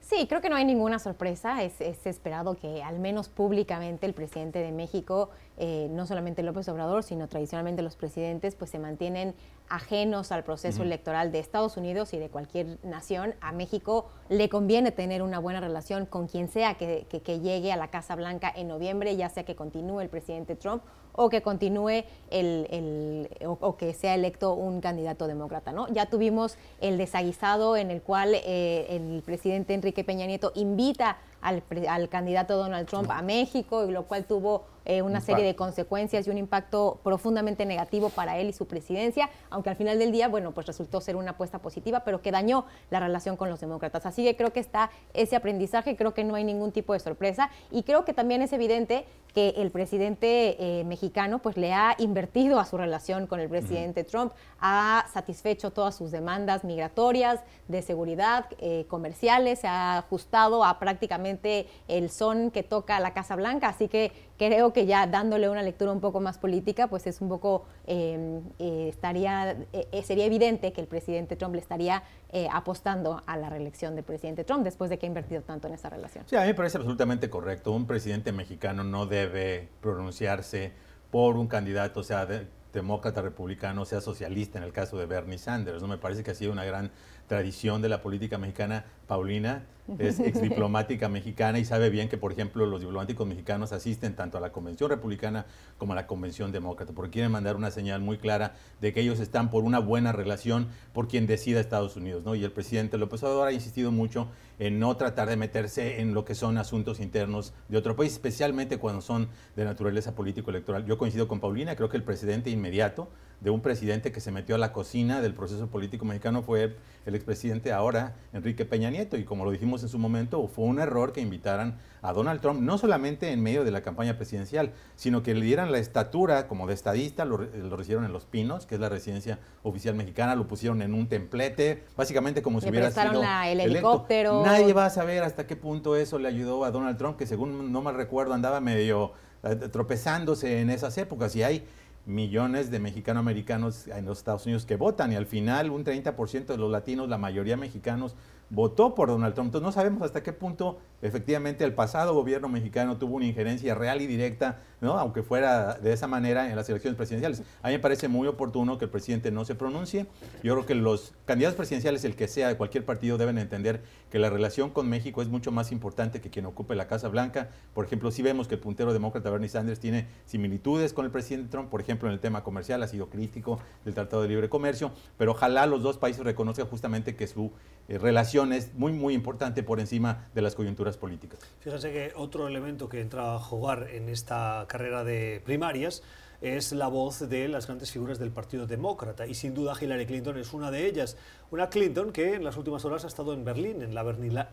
[0.00, 1.62] Sí, creo que no hay ninguna sorpresa.
[1.62, 7.02] Es, esperado que al menos públicamente el presidente de México, eh, no solamente López Obrador,
[7.04, 9.34] sino tradicionalmente los presidentes, pues se mantienen
[9.70, 13.34] ajenos al proceso electoral de Estados Unidos y de cualquier nación.
[13.40, 17.76] A México le conviene tener una buena relación con quien sea que, que llegue a
[17.76, 20.82] la Casa Blanca en noviembre, ya sea que continúe el presidente Trump
[21.14, 25.72] o que continúe el, o, que sea electo un candidato demócrata.
[25.72, 25.88] ¿no?
[25.88, 31.62] Ya tuvimos el desaguisado en el cual eh, el presidente Enrique Peña Nieto invita al,
[31.88, 36.26] al candidato Donald Trump a México, y lo cual tuvo eh, una serie de consecuencias
[36.26, 40.28] y un impacto profundamente negativo para él y su presidencia, aunque al final del día,
[40.28, 44.04] bueno, pues resultó ser una apuesta positiva, pero que dañó la relación con los demócratas.
[44.06, 47.50] Así que creo que está ese aprendizaje, creo que no hay ningún tipo de sorpresa
[47.70, 51.03] y creo que también es evidente que el presidente eh, mexicano
[51.42, 56.10] pues le ha invertido a su relación con el presidente Trump, ha satisfecho todas sus
[56.10, 63.00] demandas migratorias, de seguridad, eh, comerciales, se ha ajustado a prácticamente el son que toca
[63.00, 66.88] la Casa Blanca, así que creo que ya dándole una lectura un poco más política,
[66.88, 71.60] pues es un poco, em, eh, estaría, eh, sería evidente que el presidente Trump le
[71.60, 72.02] estaría
[72.50, 75.88] apostando a la reelección del presidente Trump después de que ha invertido tanto en esa
[75.88, 76.24] relación.
[76.26, 77.70] Sí, a mí me parece absolutamente correcto.
[77.70, 80.72] Un presidente mexicano no debe pronunciarse
[81.14, 82.26] por un candidato, sea,
[82.72, 85.80] demócrata, republicano, sea socialista, en el caso de Bernie Sanders.
[85.80, 85.86] ¿no?
[85.86, 86.90] Me parece que ha sido una gran
[87.28, 88.84] tradición de la política mexicana.
[89.06, 89.62] Paulina
[89.98, 94.38] es ex diplomática mexicana y sabe bien que, por ejemplo, los diplomáticos mexicanos asisten tanto
[94.38, 95.46] a la Convención Republicana
[95.78, 99.20] como a la Convención Demócrata, porque quieren mandar una señal muy clara de que ellos
[99.20, 102.24] están por una buena relación por quien decida Estados Unidos.
[102.24, 102.34] ¿no?
[102.34, 106.24] Y el presidente López Obrador ha insistido mucho en no tratar de meterse en lo
[106.24, 110.86] que son asuntos internos de otro país, especialmente cuando son de naturaleza político-electoral.
[110.86, 113.08] Yo coincido con Paulina, creo que el presidente inmediato
[113.40, 117.14] de un presidente que se metió a la cocina del proceso político mexicano fue el
[117.14, 121.12] expresidente ahora, Enrique Peña Nieto, y como lo dijimos en su momento, fue un error
[121.12, 125.34] que invitaran a Donald Trump, no solamente en medio de la campaña presidencial, sino que
[125.34, 128.80] le dieran la estatura como de estadista, lo, lo recibieron en Los Pinos, que es
[128.80, 133.60] la residencia oficial mexicana, lo pusieron en un templete, básicamente como si hubiera sido el
[133.60, 134.42] helicóptero.
[134.44, 137.72] Nadie va a saber hasta qué punto eso le ayudó a Donald Trump, que según
[137.72, 141.66] no mal recuerdo andaba medio eh, tropezándose en esas épocas, y hay
[142.06, 146.56] millones de mexicano-americanos en los Estados Unidos que votan y al final un 30% de
[146.58, 148.14] los latinos, la mayoría mexicanos,
[148.50, 149.48] votó por Donald Trump.
[149.48, 154.00] Entonces no sabemos hasta qué punto efectivamente el pasado gobierno mexicano tuvo una injerencia real
[154.00, 154.98] y directa, ¿no?
[154.98, 157.42] aunque fuera de esa manera en las elecciones presidenciales.
[157.62, 160.06] A mí me parece muy oportuno que el presidente no se pronuncie.
[160.42, 164.18] Yo creo que los candidatos presidenciales, el que sea de cualquier partido, deben entender que
[164.18, 167.50] la relación con México es mucho más importante que quien ocupe la Casa Blanca.
[167.74, 171.50] Por ejemplo, si vemos que el puntero demócrata Bernie Sanders tiene similitudes con el presidente
[171.50, 174.92] Trump, por ejemplo, en el tema comercial, ha sido crítico del Tratado de Libre Comercio,
[175.18, 177.52] pero ojalá los dos países reconozcan justamente que su
[177.88, 181.40] eh, relación es muy, muy importante por encima de las coyunturas políticas.
[181.60, 186.02] Fíjense que otro elemento que entra a jugar en esta carrera de primarias
[186.40, 190.38] es la voz de las grandes figuras del Partido Demócrata y sin duda Hillary Clinton
[190.38, 191.16] es una de ellas.
[191.50, 194.48] Una Clinton que en las últimas horas ha estado en Berlín, en la Berlinale,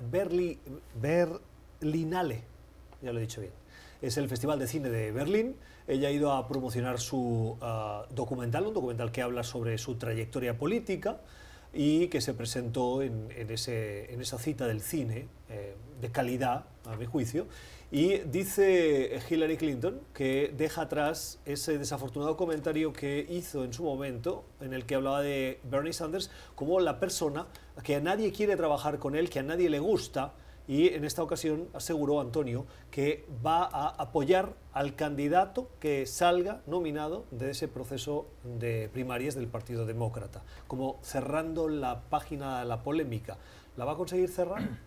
[3.02, 3.54] ya lo he dicho bien.
[4.02, 5.56] Es el Festival de Cine de Berlín.
[5.88, 10.58] Ella ha ido a promocionar su ah, documental, un documental que habla sobre su trayectoria
[10.58, 11.20] política
[11.73, 16.95] y que se presentó en, ese, en esa cita del cine eh, de calidad, a
[16.95, 17.47] mi juicio.
[17.91, 24.45] Y dice Hillary Clinton que deja atrás ese desafortunado comentario que hizo en su momento,
[24.62, 27.47] en el que hablaba de Bernie Sanders como la persona
[27.84, 30.34] que a nadie quiere trabajar con él, que a nadie le gusta,
[30.71, 37.25] y en esta ocasión aseguró Antonio que va a apoyar al candidato que salga nominado
[37.29, 43.36] de ese proceso de primarias del Partido Demócrata, como cerrando la página de la polémica.
[43.75, 44.62] ¿La va a conseguir cerrar?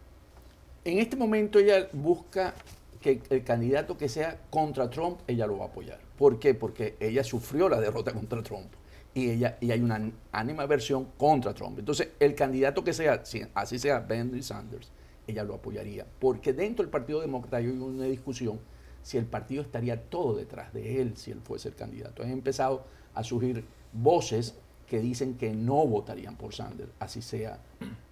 [0.87, 2.55] En este momento ella busca
[3.01, 5.99] que el candidato que sea contra Trump, ella lo va a apoyar.
[6.19, 6.53] ¿Por qué?
[6.53, 8.71] Porque ella sufrió la derrota contra Trump
[9.15, 11.79] y, ella, y hay una ánima versión contra Trump.
[11.79, 13.23] Entonces, el candidato que sea,
[13.55, 14.91] así sea Bernie Sanders,
[15.27, 16.07] ella lo apoyaría.
[16.19, 18.61] Porque dentro del Partido Demócrata hay una discusión
[19.03, 22.23] si el partido estaría todo detrás de él si él fuese el candidato.
[22.23, 22.85] Han empezado
[23.15, 24.55] a surgir voces
[24.87, 27.59] que dicen que no votarían por Sanders, así sea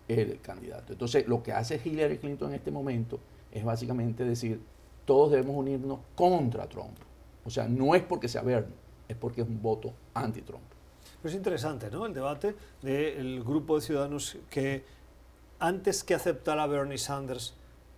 [0.08, 0.92] él el candidato.
[0.92, 3.20] Entonces, lo que hace Hillary Clinton en este momento
[3.50, 4.60] es básicamente decir,
[5.04, 6.96] todos debemos unirnos contra Trump.
[7.44, 8.74] O sea, no es porque sea Bernie,
[9.08, 10.62] es porque es un voto anti-Trump.
[11.24, 12.06] es interesante, ¿no?
[12.06, 14.84] El debate del grupo de ciudadanos que
[15.62, 17.54] antes que aceptar a Bernie Sanders,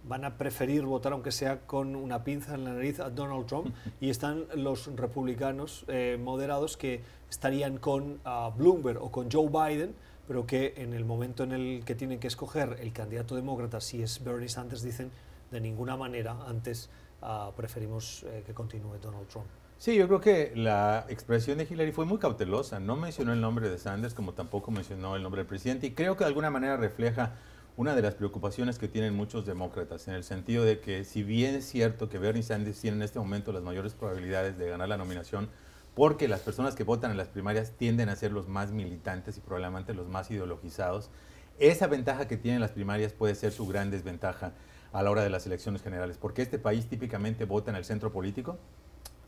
[0.06, 3.74] van a preferir votar, aunque sea con una pinza en la nariz, a Donald Trump.
[4.02, 7.00] Y están los republicanos eh, moderados que
[7.30, 8.20] estarían con
[8.58, 9.94] Bloomberg o con Joe Biden,
[10.28, 14.02] pero que en el momento en el que tienen que escoger el candidato demócrata, si
[14.02, 15.10] es Bernie Sanders, dicen
[15.50, 16.90] de ninguna manera, antes
[17.22, 19.46] ah, preferimos eh, que continúe Donald Trump.
[19.78, 22.78] Sí, yo creo que la expresión de Hillary fue muy cautelosa.
[22.78, 26.16] No mencionó el nombre de Sanders, como tampoco mencionó el nombre del presidente, y creo
[26.16, 27.32] que de alguna manera refleja
[27.76, 31.56] una de las preocupaciones que tienen muchos demócratas, en el sentido de que si bien
[31.56, 34.96] es cierto que Bernie Sanders tiene en este momento las mayores probabilidades de ganar la
[34.96, 35.48] nominación,
[35.94, 39.40] porque las personas que votan en las primarias tienden a ser los más militantes y
[39.40, 41.10] probablemente los más ideologizados,
[41.58, 44.52] esa ventaja que tienen las primarias puede ser su gran desventaja
[44.92, 48.12] a la hora de las elecciones generales, porque este país típicamente vota en el centro
[48.12, 48.56] político,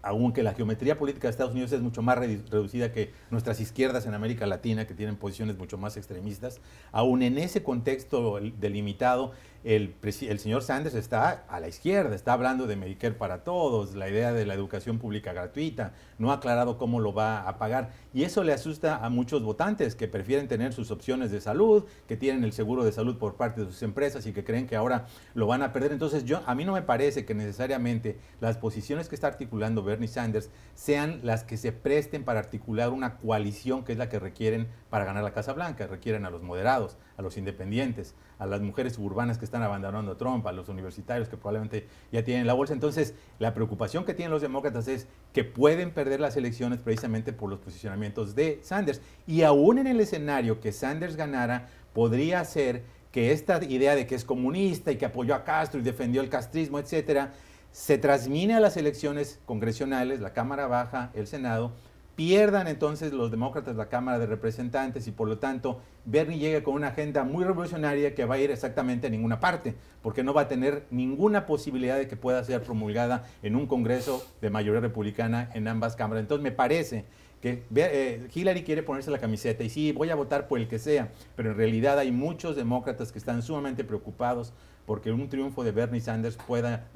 [0.06, 4.14] aunque la geometría política de Estados Unidos es mucho más reducida que nuestras izquierdas en
[4.14, 6.60] América Latina, que tienen posiciones mucho más extremistas,
[6.92, 9.32] aún en ese contexto delimitado,
[9.66, 14.08] el, el, señor Sanders está a la izquierda, está hablando de Medicare para todos, la
[14.08, 17.90] idea de la educación pública gratuita, no ha aclarado cómo lo va a pagar.
[18.14, 22.16] Y eso le asusta a muchos votantes que prefieren tener sus opciones de salud, que
[22.16, 25.06] tienen el seguro de salud por parte de sus empresas y que creen que ahora
[25.34, 25.90] lo van a perder.
[25.90, 30.06] Entonces, yo, a mí no me parece que necesariamente las posiciones que está articulando Bernie
[30.06, 34.68] Sanders sean las que se presten para articular una coalición que es la que requieren
[34.90, 35.88] para ganar la Casa Blanca.
[35.88, 40.18] Requieren a los moderados, a los independientes, a las mujeres suburbanas que están abandonando a
[40.18, 42.74] Trump, a los universitarios que probablemente ya tienen la bolsa.
[42.74, 47.50] Entonces, la preocupación que tienen los demócratas es que pueden perder las elecciones precisamente por
[47.50, 49.00] los posicionamientos de Sanders.
[49.26, 54.14] Y aún en el escenario que Sanders ganara, podría ser que esta idea de que
[54.14, 57.32] es comunista y que apoyó a Castro y defendió el castrismo, etcétera,
[57.72, 61.72] se transmine a las elecciones congresionales, la Cámara Baja, el Senado,
[62.16, 66.74] pierdan entonces los demócratas la Cámara de Representantes y por lo tanto Bernie llegue con
[66.74, 70.42] una agenda muy revolucionaria que va a ir exactamente a ninguna parte, porque no va
[70.42, 75.50] a tener ninguna posibilidad de que pueda ser promulgada en un Congreso de mayoría republicana
[75.52, 76.22] en ambas cámaras.
[76.22, 77.04] Entonces me parece
[77.42, 80.78] que eh, Hillary quiere ponerse la camiseta y sí, voy a votar por el que
[80.78, 84.54] sea, pero en realidad hay muchos demócratas que están sumamente preocupados
[84.86, 86.88] porque un triunfo de Bernie Sanders pueda,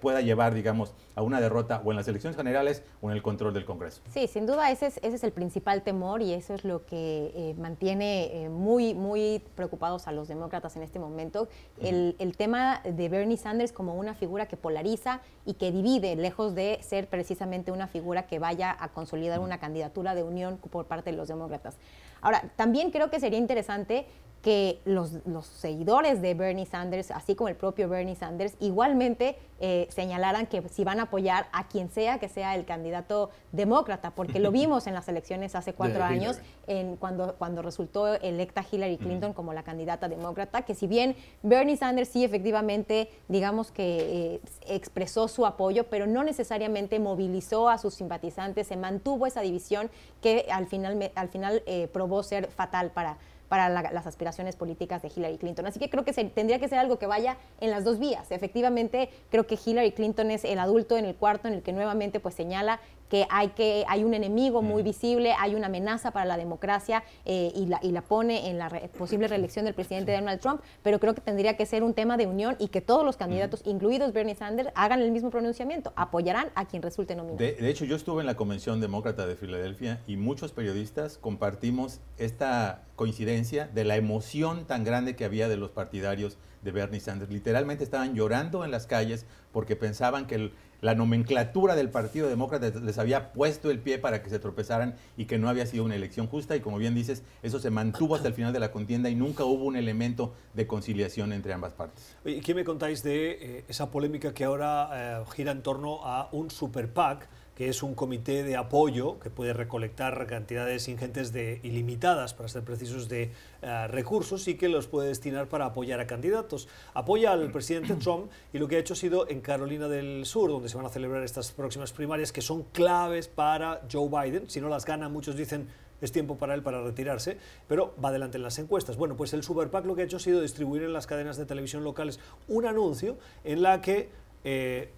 [0.00, 3.52] pueda llevar, digamos, a una derrota o en las elecciones generales o en el control
[3.52, 4.00] del Congreso.
[4.10, 7.32] Sí, sin duda ese es, ese es el principal temor y eso es lo que
[7.34, 11.48] eh, mantiene eh, muy, muy preocupados a los demócratas en este momento.
[11.80, 16.54] El, el, tema de Bernie Sanders como una figura que polariza y que divide, lejos
[16.54, 21.10] de ser precisamente una figura que vaya a consolidar una candidatura de unión por parte
[21.10, 21.76] de los demócratas.
[22.22, 24.06] Ahora, también creo que sería interesante
[24.44, 25.10] que los,
[25.46, 30.84] seguidores de Bernie Sanders, así como el propio Bernie Sanders, igualmente eh, señalaran que si
[30.84, 34.92] van a apoyar a quien sea que sea el candidato demócrata, porque lo vimos en
[34.92, 40.10] las elecciones hace cuatro años, en, cuando, cuando resultó electa Hillary Clinton como la candidata
[40.10, 46.06] demócrata, que si bien Bernie Sanders sí efectivamente, digamos que eh, expresó su apoyo, pero
[46.06, 51.62] no necesariamente movilizó a sus simpatizantes, se mantuvo esa división que al final, al final
[51.64, 53.16] eh, probó ser fatal para
[53.48, 55.66] para las aspiraciones políticas de Hillary Clinton.
[55.66, 58.30] Así que creo que se, tendría que ser algo que vaya en las dos vías.
[58.30, 62.20] Efectivamente, creo que Hillary Clinton es el adulto en el cuarto en el que nuevamente
[62.20, 62.80] pues señala
[63.14, 67.52] que hay, que hay un enemigo muy visible, hay una amenaza para la democracia eh,
[67.54, 71.14] y, la, y la pone en la posible reelección del presidente Donald Trump, pero creo
[71.14, 74.34] que tendría que ser un tema de unión y que todos los candidatos, incluidos Bernie
[74.34, 77.38] Sanders, hagan el mismo pronunciamiento, apoyarán a quien resulte nominado.
[77.38, 82.00] De, de hecho, yo estuve en la Convención Demócrata de Filadelfia y muchos periodistas compartimos
[82.18, 87.30] esta coincidencia de la emoción tan grande que había de los partidarios de Bernie Sanders.
[87.30, 90.50] Literalmente estaban llorando en las calles porque pensaban que
[90.84, 95.24] la nomenclatura del Partido Demócrata les había puesto el pie para que se tropezaran y
[95.24, 96.56] que no había sido una elección justa.
[96.56, 99.44] Y como bien dices, eso se mantuvo hasta el final de la contienda y nunca
[99.44, 102.14] hubo un elemento de conciliación entre ambas partes.
[102.26, 106.28] ¿Y qué me contáis de eh, esa polémica que ahora eh, gira en torno a
[106.32, 107.30] un super PAC?
[107.56, 112.62] Que es un comité de apoyo que puede recolectar cantidades ingentes de ilimitadas, para ser
[112.64, 113.30] precisos, de
[113.62, 116.68] eh, recursos y que los puede destinar para apoyar a candidatos.
[116.94, 120.50] Apoya al presidente Trump y lo que ha hecho ha sido en Carolina del Sur,
[120.50, 124.50] donde se van a celebrar estas próximas primarias que son claves para Joe Biden.
[124.50, 125.68] Si no las gana, muchos dicen
[126.00, 128.96] es tiempo para él para retirarse, pero va adelante en las encuestas.
[128.96, 131.36] Bueno, pues el Super PAC lo que ha hecho ha sido distribuir en las cadenas
[131.36, 134.10] de televisión locales un anuncio en la que
[134.44, 134.90] eh,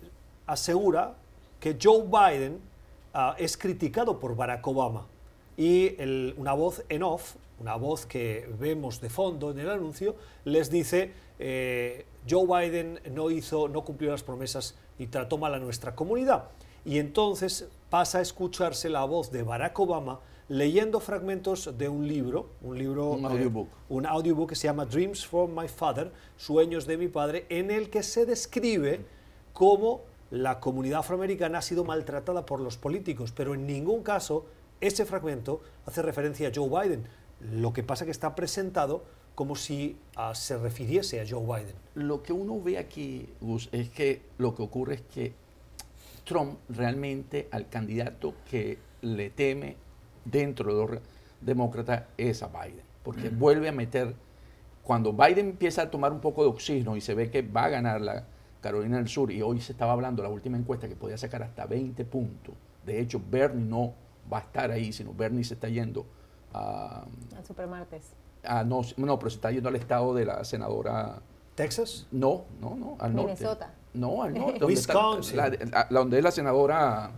[0.47, 1.15] asegura
[1.67, 2.61] que Joe Biden
[3.13, 5.09] ah, es criticado por Barack Obama.
[5.57, 6.01] Y
[6.37, 11.11] una voz en off, una voz que vemos de fondo en el anuncio, les dice,
[11.41, 16.45] eh, Joe Biden no, hizo, no cumplió las promesas y trató mal a nuestra comunidad.
[16.85, 22.51] Y entonces pasa a escucharse la voz de Barack Obama leyendo fragmentos de un libro,
[22.63, 23.69] un libro, un audiobook.
[23.89, 27.91] un audiobook que se llama Dreams from My Father, Sueños de mi padre, en el
[27.91, 29.01] que se describe
[29.53, 34.47] cómo la comunidad afroamericana ha sido maltratada por los políticos, pero en ningún caso
[34.81, 37.05] ese fragmento hace referencia a Joe Biden.
[37.41, 41.75] Lo que pasa es que está presentado como si ah, se refiriese a Joe Biden.
[41.95, 45.35] Lo que uno ve aquí, Gus, es que lo que ocurre es que
[46.25, 49.77] Trump realmente al candidato que le teme
[50.25, 51.03] dentro de los
[51.41, 54.15] demócratas es a Biden, porque vuelve a meter,
[54.83, 57.69] cuando Biden empieza a tomar un poco de oxígeno y se ve que va a
[57.69, 58.25] ganar la,
[58.61, 61.67] Carolina del Sur, y hoy se estaba hablando, la última encuesta, que podía sacar hasta
[61.67, 62.55] 20 puntos.
[62.85, 63.95] De hecho, Bernie no
[64.33, 66.07] va a estar ahí, sino Bernie se está yendo
[66.53, 67.05] a...
[67.37, 68.13] Al supermartes.
[68.67, 71.21] no, no, pero se está yendo al estado de la senadora...
[71.55, 72.07] ¿Texas?
[72.11, 73.33] No, no, no, al norte.
[73.33, 73.73] Minnesota.
[73.95, 74.65] No, al norte.
[74.65, 75.37] Wisconsin.
[75.39, 77.11] la, donde es la senadora...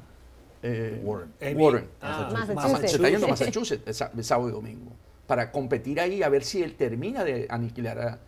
[0.62, 1.32] Eh, Warren.
[1.56, 1.88] Warren.
[2.00, 2.90] Ah, Massachusetts.
[2.90, 4.92] Se está yendo a Massachusetts el sábado y domingo
[5.28, 8.18] para competir ahí a ver si él termina de aniquilar a,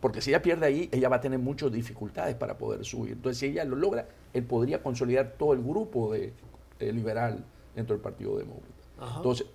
[0.00, 3.12] porque si ella pierde ahí, ella va a tener muchas dificultades para poder subir.
[3.12, 6.32] Entonces, si ella lo logra, él podría consolidar todo el grupo de,
[6.80, 7.44] liberal
[7.74, 9.16] dentro del Partido Demócrata.
[9.16, 9.46] Entonces,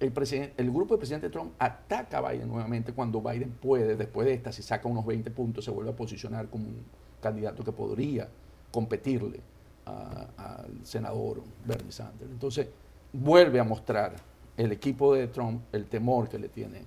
[0.00, 0.12] el,
[0.56, 4.52] el grupo del presidente Trump ataca a Biden nuevamente cuando Biden puede, después de esta,
[4.52, 6.84] si saca unos 20 puntos, se vuelve a posicionar como un
[7.20, 8.28] candidato que podría
[8.70, 9.40] competirle
[9.84, 12.30] al senador Bernie Sanders.
[12.30, 12.68] Entonces,
[13.12, 14.14] vuelve a mostrar
[14.56, 16.84] el equipo de Trump el temor que le tiene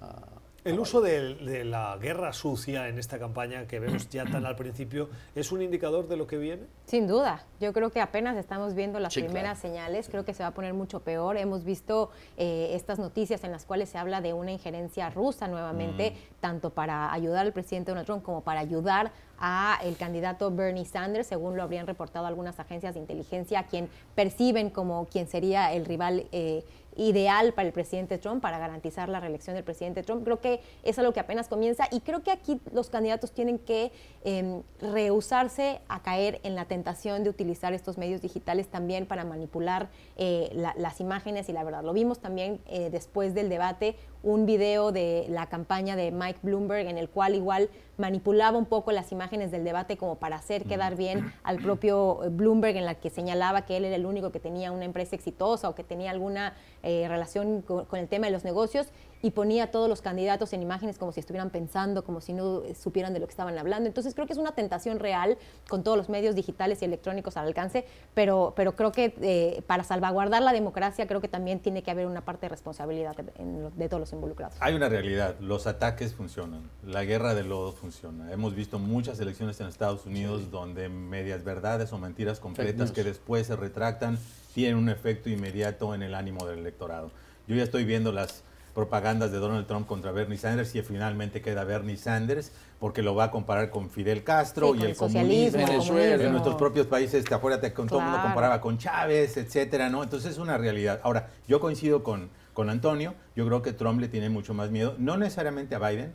[0.00, 0.33] a
[0.64, 5.10] el uso de, la guerra sucia en esta campaña que vemos ya tan al principio,
[5.34, 6.62] ¿es un indicador de lo que viene?
[6.86, 7.44] Sin duda.
[7.60, 10.08] Yo creo que apenas estamos viendo las primeras señales.
[10.08, 11.36] Creo que se va a poner mucho peor.
[11.36, 16.12] Hemos visto eh, estas noticias en las cuales se habla de una injerencia rusa nuevamente,
[16.12, 16.40] mm.
[16.40, 21.26] tanto para ayudar al presidente Donald Trump como para ayudar a el candidato Bernie Sanders,
[21.26, 25.84] según lo habrían reportado algunas agencias de inteligencia, a quien perciben como quien sería el
[25.84, 26.64] rival eh,
[26.96, 30.24] ideal para el presidente Trump, para garantizar la reelección del presidente Trump.
[30.24, 33.92] Creo que es algo que apenas comienza y creo que aquí los candidatos tienen que
[34.24, 39.88] em, rehusarse a caer en la tentación de utilizar estos medios digitales también para manipular
[40.16, 41.82] eh, las imágenes y la verdad.
[41.82, 46.88] Lo vimos también eh, después del debate, un video de la campaña de Mike Bloomberg
[46.88, 47.68] en el cual igual
[47.98, 52.76] manipulaba un poco las imágenes del debate como para hacer quedar bien al propio Bloomberg
[52.76, 55.74] en la que señalaba que él era el único que tenía una empresa exitosa o
[55.74, 58.88] que tenía alguna eh, relación con, el tema de los negocios
[59.22, 62.62] y ponía a todos los candidatos en imágenes como si estuvieran pensando, como si no
[62.80, 63.86] supieran de lo que estaban hablando.
[63.86, 65.38] Entonces creo que es una tentación real
[65.68, 67.84] con todos los medios digitales y electrónicos al alcance,
[68.14, 72.06] pero, pero creo que eh, para salvaguardar la democracia creo que también tiene que haber
[72.06, 74.56] una parte de responsabilidad de, todos los involucrados.
[74.60, 78.32] Hay una realidad, los ataques funcionan, la guerra de lodo funciona.
[78.32, 83.46] Hemos visto muchas elecciones en Estados Unidos donde medias verdades o mentiras completas que después
[83.46, 84.18] se retractan
[84.54, 87.10] tienen un efecto inmediato en el ánimo del electorado.
[87.46, 88.42] Yo ya estoy viendo las
[88.74, 93.24] propagandas de Donald Trump contra Bernie Sanders y finalmente queda Bernie Sanders porque lo va
[93.24, 97.70] a comparar con Fidel Castro y el, comunismo, en nuestros propios países, te acuerdas que
[97.70, 100.02] todo el mundo comparaba con Chávez, etcétera, ¿no?
[100.02, 101.00] Entonces es una realidad.
[101.04, 104.96] Ahora, yo coincido con, con Antonio, yo creo que Trump le tiene mucho más miedo,
[104.98, 106.12] no necesariamente a Biden,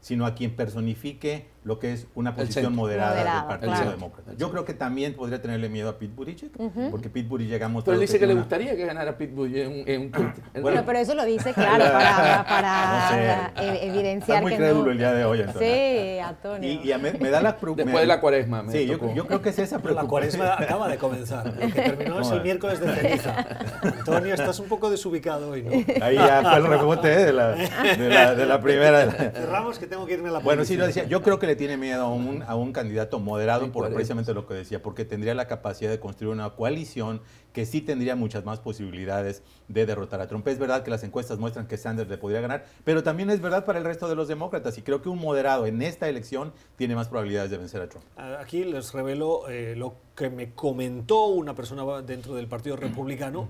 [0.00, 4.32] sino a quien personifique lo que es una posición moderada, del Partido Demócrata.
[4.38, 6.50] Yo creo que también podría tenerle miedo a Pete Buttigieg,
[6.90, 7.84] porque Pete Buttigieg llegamos...
[7.84, 10.32] Pero él dice que, le gustaría que ganara Pete Buttigieg en, un
[10.62, 15.12] bueno, pero eso lo dice, claro, para, para e, evidenciar Está muy crédulo el día
[15.12, 15.62] de hoy, entonces.
[15.62, 16.70] Sí, Antonio.
[16.70, 20.04] Y, me, da la Después de la cuaresma, Sí, yo, creo que es esa preocupación.
[20.04, 23.46] La cuaresma acaba de comenzar, lo que terminó es el miércoles de ceniza.
[23.82, 25.72] Antonio, estás un poco desubicado hoy, ¿no?
[26.02, 29.10] Ahí ya fue el rebote de la, de la, de la primera.
[29.10, 31.56] Cerramos que tengo que irme a la Bueno, sí, lo decía, yo creo que le
[31.56, 35.34] tiene miedo a un a un candidato moderado por precisamente lo que decía, porque tendría
[35.34, 37.20] la capacidad de construir una coalición
[37.52, 40.46] que sí tendría muchas más posibilidades de derrotar a Trump.
[40.46, 43.64] Es verdad que las encuestas muestran que Sanders le podría ganar, pero también es verdad
[43.64, 46.94] para el resto de los demócratas y creo que un moderado en esta elección tiene
[46.94, 48.04] más probabilidades de vencer a Trump.
[48.38, 53.48] Aquí les revelo eh, lo que me comentó una persona dentro del Partido Republicano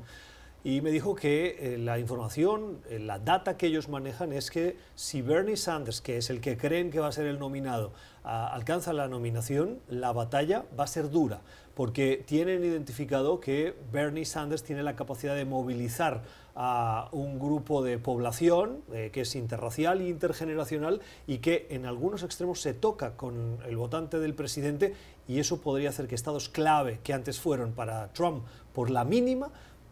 [0.63, 4.77] y me dijo que eh, la información, eh, la data que ellos manejan es que
[4.95, 7.93] si Bernie Sanders, que es el que creen que va a ser el nominado,
[8.23, 11.41] alcanza la nominación, la batalla va a ser dura,
[11.75, 16.23] porque tienen identificado que Bernie Sanders tiene la capacidad de movilizar
[16.55, 22.23] a un grupo de población eh, que es interracial e intergeneracional y que en algunos
[22.23, 24.95] extremos se toca con el votante del presidente
[25.27, 28.45] y eso podría hacer que estados clave que antes fueron para Trump
[28.75, 29.51] por la mínima,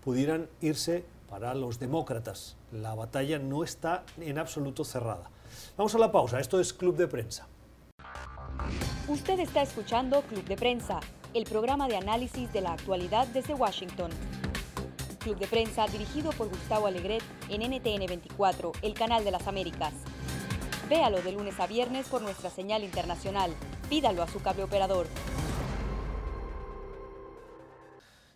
[0.08, 2.56] pudieran irse para los demócratas.
[2.72, 5.30] La batalla no está en absoluto cerrada.
[5.76, 6.40] Vamos a la pausa.
[6.40, 7.46] Esto es Club de Prensa.
[9.06, 11.00] Usted está escuchando Club de Prensa,
[11.34, 14.10] el programa de análisis de la actualidad desde Washington.
[15.18, 19.92] Club de Prensa dirigido por Gustavo Alegret en NTN 24, el canal de las Américas.
[20.88, 23.50] Véalo de lunes a viernes por nuestra señal internacional.
[23.90, 25.06] Pídalo a su cable operador.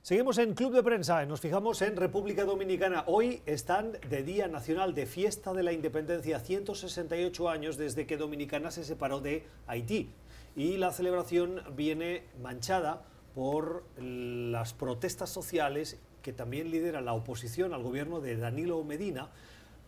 [0.05, 3.05] Seguimos en Club de Prensa, nos fijamos en República Dominicana.
[3.07, 8.73] Hoy están de Día Nacional de Fiesta de la Independencia, 168 años desde que Dominicana
[8.73, 10.11] se separó de Haití.
[10.57, 17.85] Y la celebración viene manchada por las protestas sociales que también lidera la oposición al
[17.85, 19.31] gobierno de Danilo Medina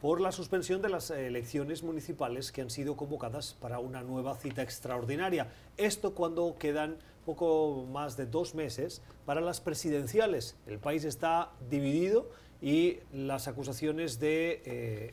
[0.00, 4.62] por la suspensión de las elecciones municipales que han sido convocadas para una nueva cita
[4.62, 5.48] extraordinaria.
[5.76, 10.57] Esto cuando quedan poco más de dos meses para las presidenciales.
[10.66, 12.31] El país está dividido
[12.62, 15.12] y las acusaciones de eh,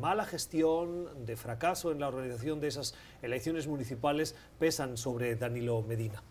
[0.00, 6.22] mala gestión, de fracaso en la organización de esas elecciones municipales pesan sobre Danilo Medina.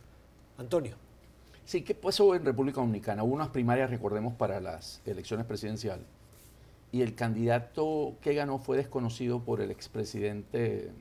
[0.58, 0.96] Antonio.
[1.66, 3.24] Sí, ¿qué pasó en República Dominicana?
[3.24, 6.06] Hubo unas primarias, recordemos, para las elecciones presidenciales
[6.92, 10.92] y el candidato que ganó fue desconocido por el expresidente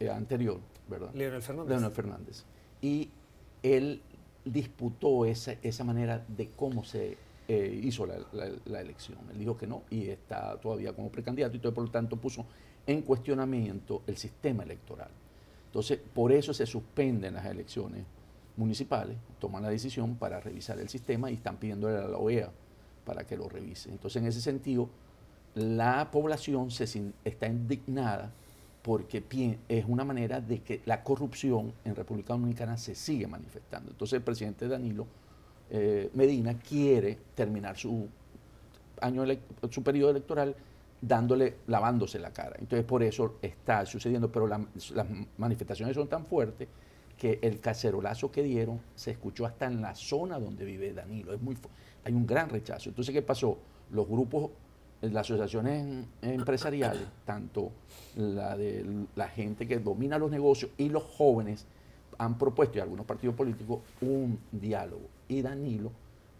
[0.00, 0.58] eh, anterior,
[0.90, 1.10] ¿verdad?
[1.14, 1.68] Leonel Fernández.
[1.70, 2.44] Leonel Fernández.
[2.82, 3.08] Y
[3.62, 4.02] él
[4.44, 7.16] disputó esa, esa manera de cómo se
[7.48, 9.18] eh, hizo la, la- la elección.
[9.32, 12.44] Él dijo que no y está todavía como precandidato y todo, por lo tanto puso
[12.86, 15.10] en cuestionamiento el sistema electoral.
[15.66, 18.04] Entonces, por eso se suspenden las elecciones
[18.56, 22.50] municipales, toman la decisión para revisar el sistema y están pidiéndole a la OEA
[23.04, 23.90] para que lo revise.
[23.90, 24.88] Entonces, en ese sentido,
[25.54, 26.84] la población se,
[27.24, 28.32] está indignada
[28.82, 29.22] porque
[29.68, 33.90] es una manera de que la corrupción en República Dominicana se sigue manifestando.
[33.90, 35.06] Entonces, el presidente Danilo
[35.70, 38.08] eh, Medina quiere terminar su
[39.00, 39.24] año
[39.70, 40.54] su periodo electoral
[41.00, 42.56] dándole, lavándose la cara.
[42.58, 45.06] Entonces por eso está sucediendo, pero la- las
[45.38, 46.68] manifestaciones son tan fuertes
[47.16, 51.32] que el cacerolazo que dieron se escuchó hasta en la zona donde vive Danilo.
[51.32, 51.56] Es muy,
[52.04, 52.88] hay un gran rechazo.
[52.90, 53.58] Entonces, ¿qué pasó?
[53.90, 54.50] Los grupos,
[55.00, 57.72] las asociaciones empresariales, tanto
[58.16, 58.84] la de
[59.16, 61.66] la gente que domina los negocios y los jóvenes,
[62.18, 65.08] han propuesto, y algunos partidos políticos, un diálogo.
[65.26, 65.90] Y Danilo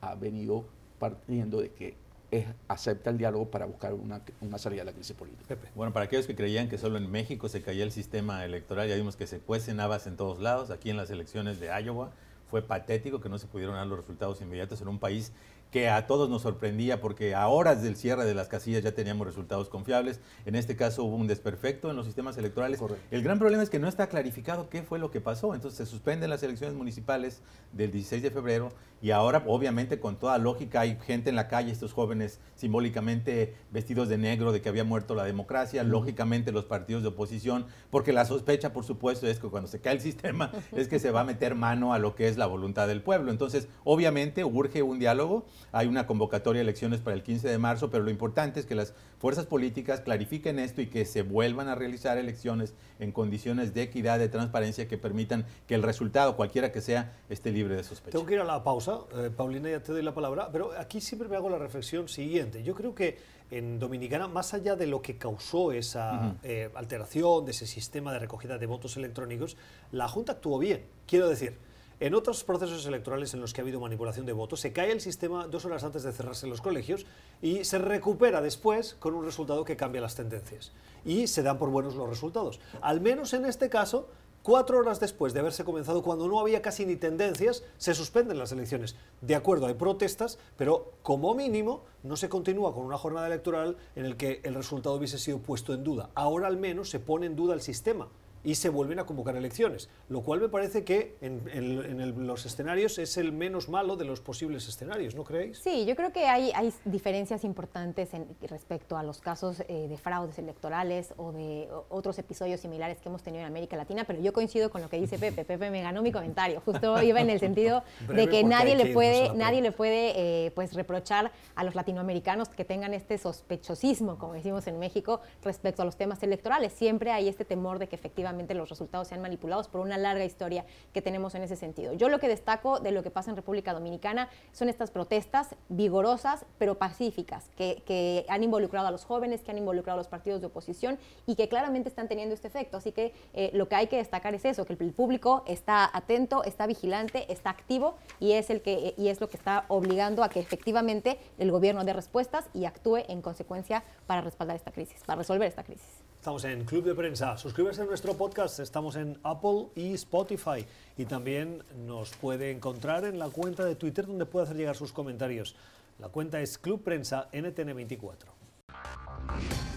[0.02, 0.64] ha venido
[0.98, 1.94] partiendo de que
[2.30, 5.56] es, acepta el diálogo para buscar una, una salida a la crisis política.
[5.74, 8.94] Bueno, para aquellos que creían que solo en México se caía el sistema electoral, ya
[8.94, 10.70] vimos que se cuecen habas en todos lados.
[10.70, 12.12] Aquí en las elecciones de Iowa
[12.50, 15.32] fue patético que no se pudieron dar los resultados inmediatos en un país
[15.70, 19.26] que a todos nos sorprendía porque a horas del cierre de las casillas ya teníamos
[19.26, 20.20] resultados confiables.
[20.44, 22.80] En este caso hubo un desperfecto en los sistemas electorales.
[22.80, 23.04] Correcto.
[23.10, 25.54] El gran problema es que no está clarificado qué fue lo que pasó.
[25.54, 27.40] Entonces se suspenden las elecciones municipales
[27.72, 28.70] del 16 de febrero
[29.02, 34.08] y ahora obviamente con toda lógica hay gente en la calle, estos jóvenes simbólicamente vestidos
[34.08, 38.24] de negro de que había muerto la democracia, lógicamente los partidos de oposición, porque la
[38.24, 41.24] sospecha por supuesto es que cuando se cae el sistema es que se va a
[41.24, 43.30] meter mano a lo que es la voluntad del pueblo.
[43.30, 47.90] Entonces obviamente urge un diálogo, hay una convocatoria a elecciones para el 15 de marzo,
[47.90, 51.74] pero lo importante es que las fuerzas políticas clarifiquen esto y que se vuelvan a
[51.76, 56.80] realizar elecciones en condiciones de equidad, de transparencia que permitan que el resultado, cualquiera que
[56.80, 58.12] sea, esté libre de sospecha.
[58.12, 59.00] Tengo que ir a la pausa.
[59.14, 60.48] Eh, Paulina, ya te doy la palabra.
[60.50, 62.62] Pero aquí siempre me hago la reflexión siguiente.
[62.62, 63.18] Yo creo que
[63.50, 66.36] en Dominicana, más allá de lo que causó esa Ujú.
[66.44, 69.56] eh, alteración de ese sistema de recogida de votos electrónicos,
[69.92, 70.84] la Junta actuó bien.
[71.06, 71.56] Quiero decir,
[72.00, 75.00] en otros procesos electorales en los que ha habido manipulación de votos, se cae el
[75.00, 77.06] sistema dos horas antes de cerrarse los colegios
[77.42, 80.72] y se recupera después con un resultado que cambia las tendencias.
[81.04, 82.58] Y se dan por buenos los resultados.
[82.80, 84.08] Al menos en este caso,
[84.42, 88.52] Cuatro horas después de haberse comenzado, cuando no había casi ni tendencias, se suspenden las
[88.52, 88.96] elecciones.
[89.20, 94.06] De acuerdo, hay protestas, pero como mínimo no se continúa con una jornada electoral en
[94.06, 96.08] el que el resultado hubiese sido puesto en duda.
[96.14, 98.08] Ahora al menos se pone en duda el sistema
[98.42, 102.26] y se vuelven a convocar elecciones, lo cual me parece que en, en- en el-
[102.26, 105.58] los escenarios es el menos malo de los posibles escenarios, ¿no creéis?
[105.58, 109.98] Sí, yo creo que hay, hay diferencias importantes en- respecto a los casos eh, de
[109.98, 114.32] fraudes electorales o de otros episodios similares que hemos tenido en América Latina, pero yo
[114.32, 115.44] coincido con lo que dice Pepe.
[115.44, 116.62] Pepe me ganó mi comentario.
[116.64, 117.82] Justo iba en el sentido
[118.14, 119.60] de que nadie le puede, nadie pausa.
[119.62, 120.12] le puede
[120.46, 125.82] eh, pues reprochar a los latinoamericanos que tengan este sospechosismo, como decimos en México, respecto
[125.82, 126.72] a los temas electorales.
[126.72, 130.64] Siempre hay este temor de que efectivamente los resultados sean manipulados por una larga historia
[130.92, 131.92] que tenemos en ese sentido.
[131.92, 136.44] Yo lo que destaco de lo que pasa en República Dominicana son estas protestas vigorosas
[136.58, 140.46] pero pacíficas que, han involucrado a los jóvenes, que han involucrado a los partidos de
[140.46, 142.76] oposición y que claramente están teniendo este efecto.
[142.76, 146.44] Así que eh, lo que hay que destacar es eso, que el público está atento,
[146.44, 150.28] está vigilante, está activo y es, el que, y es lo que está obligando a
[150.28, 155.18] que efectivamente el gobierno dé respuestas y actúe en consecuencia para respaldar esta crisis, para
[155.18, 156.09] resolver esta crisis.
[156.20, 157.38] Estamos en Club de Prensa.
[157.38, 158.60] Suscríbase a nuestro podcast.
[158.60, 160.66] Estamos en Apple y Spotify.
[160.98, 164.92] Y también nos puede encontrar en la cuenta de Twitter donde puede hacer llegar sus
[164.92, 165.56] comentarios.
[165.98, 168.26] La cuenta es Club Prensa NTN24.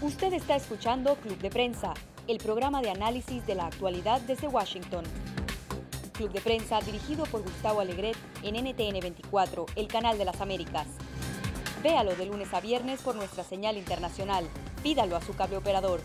[0.02, 1.94] Usted está escuchando Club de Prensa,
[2.28, 5.06] el programa de análisis de la actualidad desde Washington.
[6.12, 10.88] Club de Prensa dirigido por Gustavo Alegret en NTN 24, el canal de las Américas.
[11.82, 14.44] Véalo de lunes a viernes por nuestra señal internacional.
[14.82, 16.00] Pídalo a su cable operador.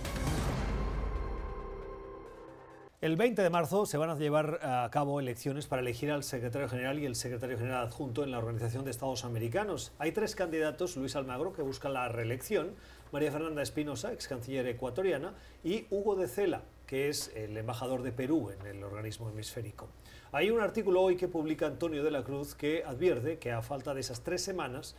[3.02, 6.68] El 20 de marzo se van a llevar a cabo elecciones para elegir al secretario
[6.68, 9.94] general y el secretario general adjunto en la Organización de Estados Americanos.
[10.00, 12.72] Hay tres candidatos, Luis Almagro, que busca la reelección,
[13.14, 15.34] María Fernanda Espinosa, ex canciller ecuatoriana,
[15.64, 19.88] y Hugo de Cela, que es el embajador de Perú en el organismo hemisférico.
[20.34, 23.94] Hay un artículo hoy que publica Antonio de la Cruz que advierte que a falta
[23.94, 24.98] de esas tres semanas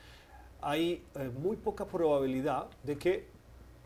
[0.62, 3.39] hay eh, muy poca probabilidad de que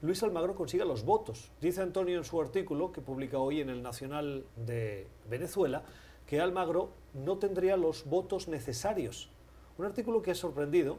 [0.05, 1.51] Luis Almagro consiga los votos.
[1.63, 5.83] Dice Antonio en su artículo, que publica hoy en el Nacional de Venezuela,
[6.27, 9.31] que Almagro no tendría los votos necesarios.
[9.79, 10.99] Un artículo que ha sorprendido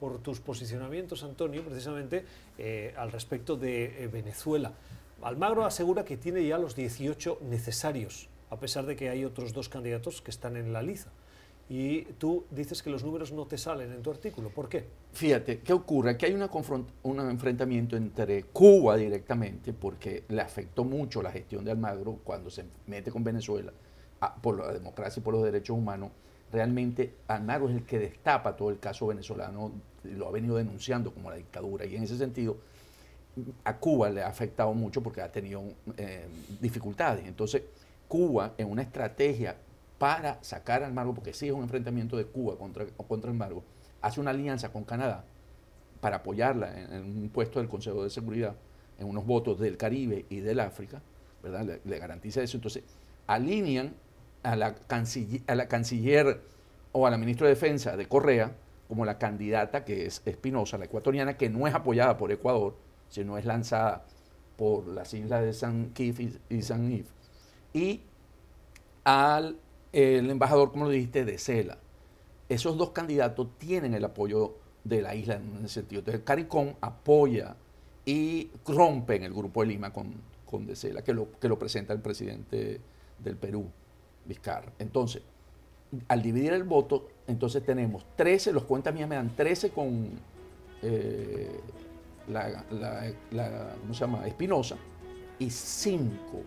[0.00, 2.24] por tus posicionamientos, Antonio, precisamente
[2.56, 4.72] eh, al respecto de eh, Venezuela.
[5.20, 9.68] Almagro asegura que tiene ya los 18 necesarios, a pesar de que hay otros dos
[9.68, 11.10] candidatos que están en la liza.
[11.68, 14.50] Y tú dices que los números no te salen en tu artículo.
[14.50, 14.84] ¿Por qué?
[15.12, 16.16] Fíjate, ¿qué ocurre?
[16.16, 22.20] Que hay un enfrentamiento entre Cuba directamente, porque le afectó mucho la gestión de Almagro
[22.22, 23.72] cuando se mete con Venezuela
[24.40, 26.10] por la democracia y por los derechos humanos.
[26.52, 29.72] Realmente Almagro es el que destapa todo el caso venezolano,
[30.04, 31.84] lo ha venido denunciando como la dictadura.
[31.84, 32.56] Y en ese sentido,
[33.64, 35.62] a Cuba le ha afectado mucho porque ha tenido
[35.96, 36.26] eh,
[36.60, 37.26] dificultades.
[37.26, 37.62] Entonces,
[38.06, 39.56] Cuba, en una estrategia
[39.98, 43.62] para sacar al Almagro, porque sí es un enfrentamiento de Cuba contra, contra Almagro,
[44.02, 45.24] hace una alianza con Canadá
[46.00, 48.54] para apoyarla en, un puesto del Consejo de Seguridad,
[48.98, 51.00] en unos votos del Caribe y del África,
[51.42, 51.80] ¿verdad?
[51.84, 52.56] Le, garantiza eso.
[52.56, 52.84] Entonces,
[53.26, 53.94] alinean
[54.42, 56.40] a la, canciller,
[56.92, 58.52] o a la ministra de Defensa de Correa
[58.88, 62.76] como la candidata que es Espinosa, la ecuatoriana, que no es apoyada por Ecuador,
[63.08, 64.04] sino es lanzada
[64.56, 67.12] por las islas de San Kitts y, San Yves,
[67.72, 68.02] y
[69.04, 69.56] al
[69.96, 71.78] el embajador, como lo dijiste, de Cela.
[72.50, 76.00] Esos dos candidatos tienen el apoyo de la isla en ese sentido.
[76.00, 77.56] Entonces, CARICOM apoya
[78.04, 80.12] y rompe en el grupo de Lima con,
[80.44, 82.78] con de Cela, que lo, que lo presenta el presidente
[83.18, 83.66] del Perú,
[84.26, 84.70] Vizcarra.
[84.78, 85.22] Entonces,
[86.08, 90.10] al dividir el voto, entonces tenemos 13, los cuentas mías me dan 13 con
[90.82, 91.58] eh,
[92.28, 92.64] la,
[93.80, 94.26] ¿cómo se llama?
[94.26, 94.76] Espinosa
[95.38, 96.42] y 5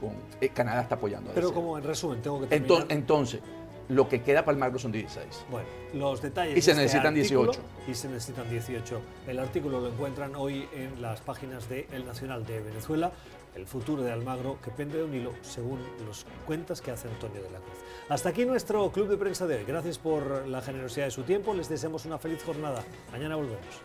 [0.00, 1.30] con eh, Canadá está apoyando.
[1.34, 2.62] Pero como en resumen, tengo que terminar.
[2.62, 3.40] Entonces, entonces
[3.88, 5.46] lo que queda para el Magro son 16.
[5.50, 6.56] Bueno, los detalles.
[6.56, 7.60] Y se este necesitan 18.
[7.88, 9.00] Y se necesitan 18.
[9.26, 13.12] El artículo lo encuentran hoy en las páginas de El Nacional de Venezuela.
[13.54, 17.40] El futuro de Almagro que pende de un hilo según los cuentas que hace Antonio
[17.40, 17.78] de la Cruz.
[18.08, 19.64] Hasta aquí nuestro club de prensa de hoy.
[19.64, 21.54] Gracias por la generosidad de su tiempo.
[21.54, 22.82] Les deseamos una feliz jornada.
[23.12, 23.82] Mañana volvemos.